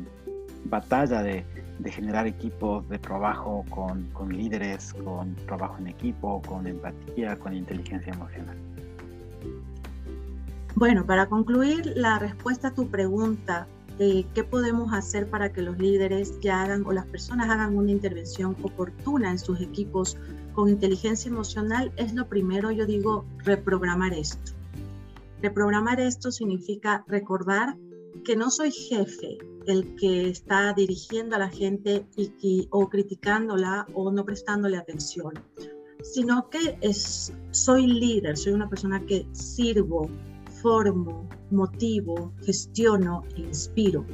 batalla 0.69 1.23
de, 1.23 1.45
generar 1.87 2.27
equipos 2.27 2.89
de 2.89 2.99
trabajo 2.99 3.65
con, 3.71 4.09
líderes, 4.29 4.95
con 5.05 5.35
trabajo 5.47 5.77
en 5.79 5.89
equipo, 5.89 6.43
con 6.43 6.67
empatía, 6.67 7.39
con 7.39 7.55
inteligencia 7.55 8.13
emocional. 8.13 8.57
Bueno, 10.75 11.07
para 11.07 11.27
concluir 11.27 11.93
la 11.97 12.19
respuesta 12.19 12.69
a 12.69 12.75
tu 12.75 12.89
pregunta, 12.89 13.67
de 13.99 14.27
qué 14.35 14.45
podemos 14.45 14.93
hacer 14.93 15.29
para 15.29 15.53
que 15.53 15.63
los 15.63 15.79
líderes 15.79 16.33
que 16.43 16.51
hagan 16.51 16.85
o 16.85 16.93
las 16.93 17.07
personas 17.07 17.49
hagan 17.49 17.77
una 17.77 17.91
intervención 17.91 18.57
oportuna 18.63 19.31
en 19.31 19.39
sus 19.39 19.61
equipos 19.61 20.19
con 20.53 20.69
inteligencia 20.69 21.31
emocional, 21.31 21.93
es 21.97 22.15
lo 22.15 22.27
primero, 22.27 22.71
yo 22.71 22.87
digo, 22.87 23.25
reprogramar 23.45 24.13
esto. 24.13 24.53
Reprogramar 25.43 26.01
esto 26.01 26.31
significa 26.31 27.05
recordar 27.07 27.77
que 28.27 28.35
no 28.35 28.51
soy 28.51 28.73
jefe 28.73 29.39
el 29.69 29.95
que 29.95 30.29
está 30.29 30.73
dirigiendo 30.73 31.37
a 31.37 31.39
la 31.39 31.49
gente 31.49 32.05
y, 32.17 32.67
o 32.73 32.89
criticándola 32.89 33.87
o 33.95 34.11
no 34.11 34.25
prestándole 34.25 34.77
atención, 34.77 35.33
sino 36.03 36.51
que 36.51 36.77
es, 36.81 37.33
soy 37.53 37.87
líder, 37.87 38.37
soy 38.37 38.53
una 38.53 38.69
persona 38.69 39.01
que 39.07 39.29
sirvo, 39.31 40.11
formo, 40.61 41.29
motivo, 41.53 42.33
gestiono 42.45 43.23
e 43.37 43.43
inspiro. 43.43 44.05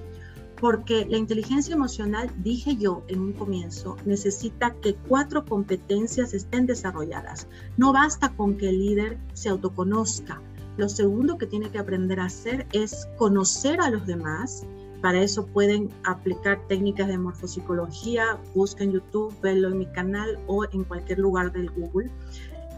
Porque 0.61 1.07
la 1.07 1.17
inteligencia 1.17 1.75
emocional, 1.75 2.31
dije 2.43 2.77
yo 2.77 3.03
en 3.09 3.19
un 3.19 3.33
comienzo, 3.33 3.97
necesita 4.05 4.75
que 4.83 4.95
cuatro 4.95 5.47
competencias 5.47 6.35
estén 6.35 6.67
desarrolladas. 6.67 7.49
No 7.79 7.95
basta 7.95 8.37
con 8.37 8.59
que 8.59 8.69
el 8.69 8.79
líder 8.79 9.19
se 9.33 9.49
autoconozca, 9.49 10.43
lo 10.77 10.89
segundo 10.89 11.39
que 11.39 11.47
tiene 11.47 11.71
que 11.71 11.79
aprender 11.79 12.21
a 12.21 12.27
hacer 12.27 12.67
es 12.73 13.09
conocer 13.17 13.81
a 13.81 13.91
los 13.91 14.07
demás. 14.07 14.65
Para 15.01 15.21
eso 15.21 15.47
pueden 15.47 15.91
aplicar 16.05 16.61
técnicas 16.69 17.09
de 17.09 17.19
morfopsicología, 17.19 18.39
busquen 18.55 18.93
YouTube, 18.93 19.35
verlo 19.41 19.69
en 19.69 19.79
mi 19.79 19.87
canal 19.87 20.39
o 20.47 20.65
en 20.73 20.85
cualquier 20.85 21.19
lugar 21.19 21.53
del 21.53 21.71
Google. 21.71 22.11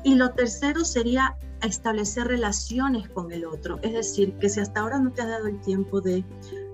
Y 0.02 0.16
lo 0.16 0.30
tercero 0.32 0.84
sería 0.84 1.36
establecer 1.62 2.26
relaciones 2.26 3.08
con 3.08 3.32
el 3.32 3.44
otro. 3.44 3.78
Es 3.82 3.92
decir, 3.92 4.34
que 4.34 4.48
si 4.48 4.60
hasta 4.60 4.80
ahora 4.80 4.98
no 4.98 5.12
te 5.12 5.22
has 5.22 5.28
dado 5.28 5.46
el 5.46 5.60
tiempo 5.60 6.00
de 6.00 6.24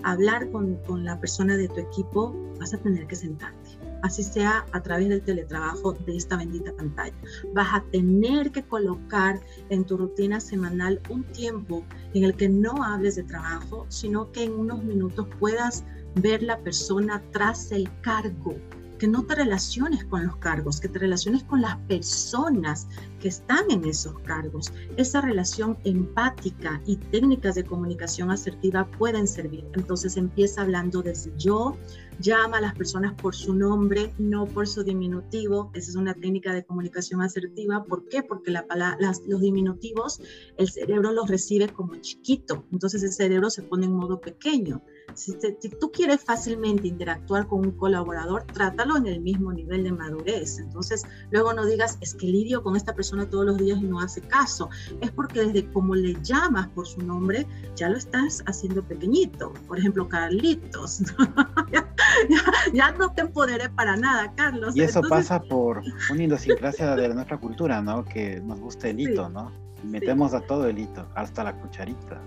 hablar 0.02 0.50
con, 0.50 0.76
con 0.86 1.04
la 1.04 1.20
persona 1.20 1.56
de 1.56 1.68
tu 1.68 1.80
equipo, 1.80 2.34
vas 2.58 2.74
a 2.74 2.78
tener 2.78 3.06
que 3.06 3.16
sentarte 3.16 3.59
así 4.02 4.22
sea 4.22 4.66
a 4.72 4.82
través 4.82 5.08
del 5.08 5.22
teletrabajo 5.22 5.92
de 5.92 6.16
esta 6.16 6.36
bendita 6.36 6.72
pantalla. 6.72 7.14
Vas 7.54 7.74
a 7.74 7.84
tener 7.90 8.50
que 8.52 8.62
colocar 8.62 9.40
en 9.68 9.84
tu 9.84 9.96
rutina 9.96 10.40
semanal 10.40 11.00
un 11.08 11.24
tiempo 11.24 11.84
en 12.14 12.24
el 12.24 12.34
que 12.34 12.48
no 12.48 12.82
hables 12.82 13.16
de 13.16 13.24
trabajo, 13.24 13.86
sino 13.88 14.30
que 14.32 14.44
en 14.44 14.52
unos 14.52 14.82
minutos 14.84 15.26
puedas 15.38 15.84
ver 16.16 16.42
la 16.42 16.58
persona 16.58 17.22
tras 17.32 17.72
el 17.72 17.88
cargo 18.00 18.56
que 19.00 19.08
no 19.08 19.24
te 19.24 19.34
relaciones 19.34 20.04
con 20.04 20.26
los 20.26 20.36
cargos, 20.36 20.78
que 20.78 20.88
te 20.88 20.98
relaciones 20.98 21.42
con 21.44 21.62
las 21.62 21.76
personas 21.88 22.86
que 23.20 23.28
están 23.28 23.70
en 23.70 23.84
esos 23.84 24.18
cargos. 24.20 24.72
Esa 24.96 25.20
relación 25.20 25.78
empática 25.84 26.82
y 26.86 26.96
técnicas 26.96 27.54
de 27.54 27.64
comunicación 27.64 28.30
asertiva 28.30 28.90
pueden 28.98 29.28
servir. 29.28 29.64
Entonces 29.74 30.16
empieza 30.16 30.62
hablando 30.62 31.02
desde 31.02 31.32
yo, 31.36 31.76
llama 32.20 32.58
a 32.58 32.60
las 32.60 32.74
personas 32.74 33.14
por 33.14 33.34
su 33.34 33.54
nombre, 33.54 34.12
no 34.18 34.46
por 34.46 34.66
su 34.66 34.82
diminutivo. 34.84 35.70
Esa 35.74 35.90
es 35.90 35.96
una 35.96 36.14
técnica 36.14 36.52
de 36.52 36.64
comunicación 36.64 37.22
asertiva. 37.22 37.84
¿Por 37.84 38.08
qué? 38.08 38.22
Porque 38.22 38.50
la, 38.50 38.66
las, 38.98 39.22
los 39.26 39.40
diminutivos, 39.40 40.20
el 40.56 40.70
cerebro 40.70 41.12
los 41.12 41.28
recibe 41.28 41.68
como 41.68 41.96
chiquito. 41.96 42.64
Entonces 42.72 43.02
el 43.02 43.12
cerebro 43.12 43.50
se 43.50 43.62
pone 43.62 43.86
en 43.86 43.92
modo 43.92 44.20
pequeño. 44.20 44.82
Si, 45.14 45.36
tú 45.80 45.90
quieres 45.90 46.22
fácilmente 46.22 46.88
interactuar 46.88 47.48
con 47.48 47.60
un 47.60 47.72
colaborador, 47.72 48.44
trátalo 48.44 48.96
en 48.96 49.06
el 49.06 49.20
mismo 49.20 49.52
nivel 49.52 49.84
de 49.84 49.92
madurez. 49.92 50.58
Entonces, 50.58 51.02
luego 51.30 51.52
no 51.52 51.66
digas, 51.66 51.98
es 52.00 52.14
que 52.14 52.26
lidio 52.26 52.62
con 52.62 52.76
esta 52.76 52.94
persona 52.94 53.09
todos 53.28 53.46
los 53.46 53.58
días 53.58 53.78
y 53.80 53.84
no 53.84 54.00
hace 54.00 54.20
caso. 54.20 54.68
Es 55.00 55.10
porque 55.10 55.40
desde 55.44 55.70
como 55.72 55.94
le 55.94 56.14
llamas 56.22 56.68
por 56.68 56.86
su 56.86 57.02
nombre, 57.02 57.46
ya 57.76 57.88
lo 57.88 57.96
estás 57.96 58.42
haciendo 58.46 58.82
pequeñito. 58.82 59.52
Por 59.66 59.78
ejemplo, 59.78 60.08
Carlitos. 60.08 61.02
ya, 62.72 62.92
no 62.92 63.12
te 63.12 63.22
empoderé 63.22 63.68
para 63.70 63.96
nada, 63.96 64.32
Carlos. 64.34 64.76
Y 64.76 64.82
eso 64.82 65.00
pasa 65.02 65.40
por 65.40 65.82
una 66.10 66.22
idiosincrasia 66.22 66.96
de 66.96 67.08
nuestra 67.14 67.38
cultura, 67.38 67.82
¿no? 67.82 68.04
Que 68.04 68.40
nos 68.40 68.60
gusta 68.60 68.88
el 68.88 69.00
hito, 69.00 69.28
¿no? 69.28 69.52
Metemos 69.82 70.34
a 70.34 70.40
todo 70.40 70.66
el 70.66 70.78
hito, 70.78 71.06
hasta 71.14 71.42
la 71.42 71.58
cucharita. 71.58 72.20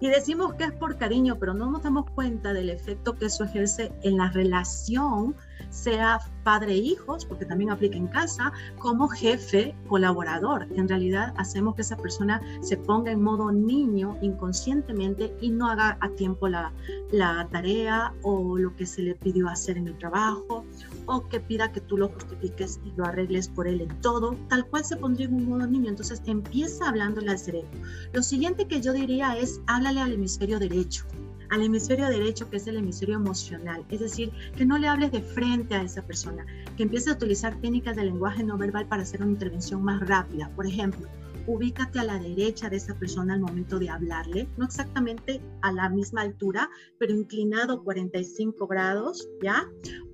Y 0.00 0.08
decimos 0.08 0.54
que 0.54 0.64
es 0.64 0.72
por 0.72 0.96
cariño, 0.96 1.36
pero 1.38 1.52
no 1.52 1.70
nos 1.70 1.82
damos 1.82 2.10
cuenta 2.10 2.52
del 2.54 2.70
efecto 2.70 3.16
que 3.16 3.26
eso 3.26 3.44
ejerce 3.44 3.92
en 4.02 4.16
la 4.16 4.30
relación, 4.30 5.36
sea 5.68 6.20
padre-hijos, 6.44 7.24
porque 7.24 7.44
también 7.44 7.70
aplica 7.70 7.96
en 7.96 8.06
casa, 8.08 8.52
como 8.78 9.08
jefe 9.08 9.74
colaborador. 9.88 10.66
En 10.74 10.88
realidad 10.88 11.34
hacemos 11.36 11.74
que 11.74 11.82
esa 11.82 11.96
persona 11.96 12.40
se 12.62 12.76
ponga 12.76 13.12
en 13.12 13.22
modo 13.22 13.52
niño 13.52 14.16
inconscientemente 14.22 15.34
y 15.40 15.50
no 15.50 15.68
haga 15.68 15.98
a 16.00 16.08
tiempo 16.10 16.48
la, 16.48 16.72
la 17.10 17.48
tarea 17.50 18.12
o 18.22 18.56
lo 18.56 18.74
que 18.76 18.86
se 18.86 19.02
le 19.02 19.14
pidió 19.14 19.48
hacer 19.48 19.76
en 19.76 19.88
el 19.88 19.98
trabajo 19.98 20.64
o 21.06 21.28
que 21.28 21.40
pida 21.40 21.72
que 21.72 21.80
tú 21.80 21.96
lo 21.96 22.08
justifiques 22.08 22.80
y 22.84 22.92
lo 22.96 23.04
arregles 23.04 23.48
por 23.48 23.66
él 23.66 23.80
en 23.82 24.00
todo, 24.00 24.36
tal 24.48 24.66
cual 24.66 24.84
se 24.84 24.96
pondría 24.96 25.26
en 25.26 25.34
un 25.34 25.48
modo 25.48 25.66
niño. 25.66 25.90
Entonces 25.90 26.22
empieza 26.26 26.88
hablándole 26.88 27.30
al 27.30 27.38
cerebro. 27.38 27.70
Lo 28.12 28.22
siguiente 28.22 28.66
que 28.66 28.80
yo 28.80 28.92
diría 28.92 29.36
es 29.36 29.60
háblale 29.66 30.00
al 30.00 30.12
hemisferio 30.12 30.58
derecho 30.58 31.04
al 31.50 31.62
hemisferio 31.62 32.08
derecho, 32.08 32.48
que 32.48 32.56
es 32.56 32.66
el 32.66 32.76
hemisferio 32.76 33.16
emocional. 33.16 33.84
Es 33.90 34.00
decir, 34.00 34.32
que 34.56 34.64
no 34.64 34.78
le 34.78 34.88
hables 34.88 35.12
de 35.12 35.20
frente 35.20 35.74
a 35.74 35.82
esa 35.82 36.02
persona, 36.02 36.46
que 36.76 36.84
empiece 36.84 37.10
a 37.10 37.14
utilizar 37.14 37.60
técnicas 37.60 37.96
de 37.96 38.04
lenguaje 38.04 38.42
no 38.42 38.56
verbal 38.56 38.86
para 38.86 39.02
hacer 39.02 39.22
una 39.22 39.32
intervención 39.32 39.82
más 39.82 40.00
rápida. 40.00 40.50
Por 40.56 40.66
ejemplo, 40.66 41.08
ubícate 41.46 41.98
a 41.98 42.04
la 42.04 42.18
derecha 42.18 42.68
de 42.68 42.76
esa 42.76 42.94
persona 42.94 43.34
al 43.34 43.40
momento 43.40 43.78
de 43.78 43.90
hablarle, 43.90 44.48
no 44.56 44.64
exactamente 44.64 45.40
a 45.62 45.72
la 45.72 45.88
misma 45.88 46.22
altura, 46.22 46.70
pero 46.98 47.14
inclinado 47.14 47.82
45 47.82 48.66
grados, 48.66 49.28
¿ya? 49.42 49.68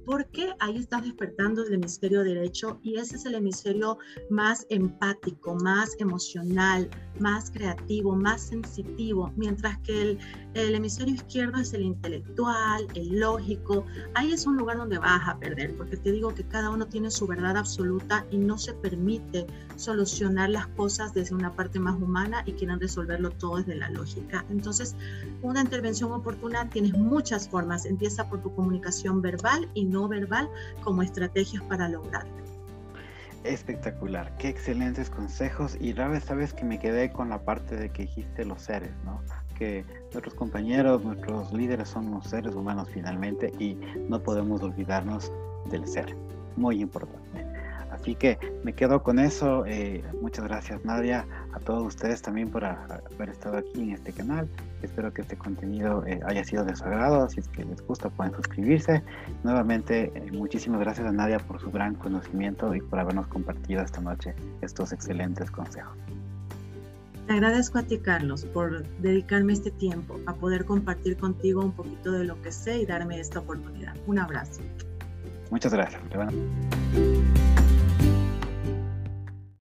Porque 0.07 0.55
ahí 0.61 0.79
estás 0.79 1.03
despertando 1.03 1.65
el 1.65 1.75
hemisferio 1.75 2.23
derecho 2.23 2.79
y 2.83 2.97
ese 2.97 3.17
es 3.17 3.27
el 3.27 3.35
hemisferio 3.35 3.99
más 4.31 4.65
empático, 4.71 5.57
más 5.57 5.97
emocional, 5.99 6.89
más 7.19 7.51
creativo, 7.51 8.15
más 8.15 8.41
sensitivo, 8.43 9.33
mientras 9.37 9.77
que 9.79 10.03
el, 10.03 10.19
el 10.55 10.75
hemisferio 10.77 11.15
izquierdo 11.15 11.61
es 11.61 11.75
el 11.75 11.83
intelectual, 11.83 12.87
el 12.95 13.19
lógico. 13.19 13.85
Ahí 14.15 14.33
es 14.33 14.47
un 14.47 14.57
lugar 14.57 14.77
donde 14.77 14.99
vas 14.99 15.29
a 15.29 15.39
perder, 15.39 15.77
porque 15.77 15.97
te 15.97 16.13
digo 16.13 16.33
que 16.35 16.45
cada 16.45 16.71
uno 16.71 16.87
tiene 16.87 17.11
su 17.11 17.27
verdad 17.27 17.57
absoluta 17.57 18.25
y 18.31 18.39
no 18.39 18.59
se 18.59 18.75
permite 18.75 19.47
solucionar 19.75 20.51
las 20.51 20.69
cosas 20.69 21.15
desde 21.15 21.35
una 21.35 21.55
parte 21.55 21.81
más 21.81 22.01
humana 22.01 22.45
y 22.47 22.53
quieren 22.53 22.79
resolverlo 22.79 23.31
todo 23.31 23.57
desde 23.57 23.75
la 23.75 23.91
lógica. 23.91 24.45
Entonces, 24.51 24.95
una 25.43 25.63
intervención 25.63 26.13
oportuna 26.13 26.71
tienes 26.71 26.93
muchas 26.93 27.49
formas. 27.49 27.87
Empieza 27.87 28.29
por 28.29 28.41
tu 28.41 28.55
comunicación 28.55 29.21
verbal 29.21 29.69
y 29.75 29.85
no 29.85 29.96
no 29.97 30.09
verbal 30.09 30.49
como 30.85 31.03
estrategias 31.03 31.63
para 31.65 31.89
lograrlo. 31.89 32.45
Espectacular, 33.45 34.37
qué 34.39 34.49
excelentes 34.49 35.09
consejos 35.09 35.77
y 35.81 35.93
Rabe, 35.93 36.21
sabes 36.21 36.53
que 36.53 36.65
me 36.65 36.79
quedé 36.79 37.13
con 37.13 37.31
la 37.31 37.39
parte 37.45 37.77
de 37.77 37.91
que 37.91 38.03
dijiste 38.03 38.45
los 38.45 38.61
seres, 38.61 38.91
¿no? 39.05 39.23
Que 39.57 39.85
nuestros 40.13 40.35
compañeros, 40.35 41.03
nuestros 41.03 41.53
líderes 41.53 41.89
son 41.89 42.11
los 42.11 42.27
seres 42.27 42.55
humanos 42.55 42.89
finalmente 42.93 43.53
y 43.59 43.79
no 44.09 44.21
podemos 44.23 44.63
olvidarnos 44.63 45.33
del 45.71 45.87
ser, 45.87 46.15
muy 46.57 46.81
importante. 46.81 47.47
Así 47.91 48.15
que 48.17 48.39
me 48.65 48.75
quedo 48.75 49.03
con 49.03 49.19
eso. 49.19 49.65
Eh, 49.65 50.05
muchas 50.21 50.45
gracias 50.45 50.85
Nadia, 50.85 51.27
a 51.57 51.59
todos 51.61 51.83
ustedes 51.83 52.21
también 52.21 52.51
por 52.51 52.65
haber 52.65 53.31
estado 53.31 53.57
aquí 53.57 53.81
en 53.81 53.91
este 53.93 54.13
canal. 54.13 54.49
Espero 54.83 55.13
que 55.13 55.23
este 55.23 55.37
contenido 55.37 56.05
eh, 56.07 56.21
haya 56.27 56.45
sido 56.45 56.65
de 56.65 56.77
su 56.77 56.85
agrado. 56.85 57.29
Si 57.31 57.41
es 57.41 57.49
que 57.49 57.65
les 57.65 57.85
gusta 57.87 58.11
pueden 58.11 58.35
suscribirse. 58.35 59.03
Nuevamente, 59.43 60.13
eh, 60.15 60.31
muchísimas 60.33 60.81
gracias 60.81 61.07
a 61.07 61.13
Nadia 61.13 61.39
por 61.39 61.61
su 61.61 61.71
gran 61.71 61.95
conocimiento 61.95 62.75
y 62.75 62.81
por 62.83 62.99
habernos 62.99 63.27
compartido 63.29 63.83
esta 63.83 64.01
noche 64.03 64.35
estos 64.61 64.93
excelentes 64.93 65.51
consejos. 65.51 65.97
Te 67.27 67.33
agradezco 67.33 67.79
a 67.79 67.83
ti, 67.83 67.99
Carlos, 67.99 68.45
por 68.45 68.87
dedicarme 68.99 69.55
este 69.55 69.71
tiempo 69.71 70.21
a 70.27 70.35
poder 70.35 70.65
compartir 70.65 71.17
contigo 71.17 71.65
un 71.65 71.73
poquito 71.73 72.13
de 72.13 72.25
lo 72.25 72.41
que 72.43 72.53
sé 72.53 72.79
y 72.79 72.87
darme 72.87 73.19
esta 73.19 73.41
oportunidad. 73.41 73.97
Un 74.07 74.19
abrazo. 74.19 74.61
Muchas 75.51 75.73
gracias. 75.73 76.03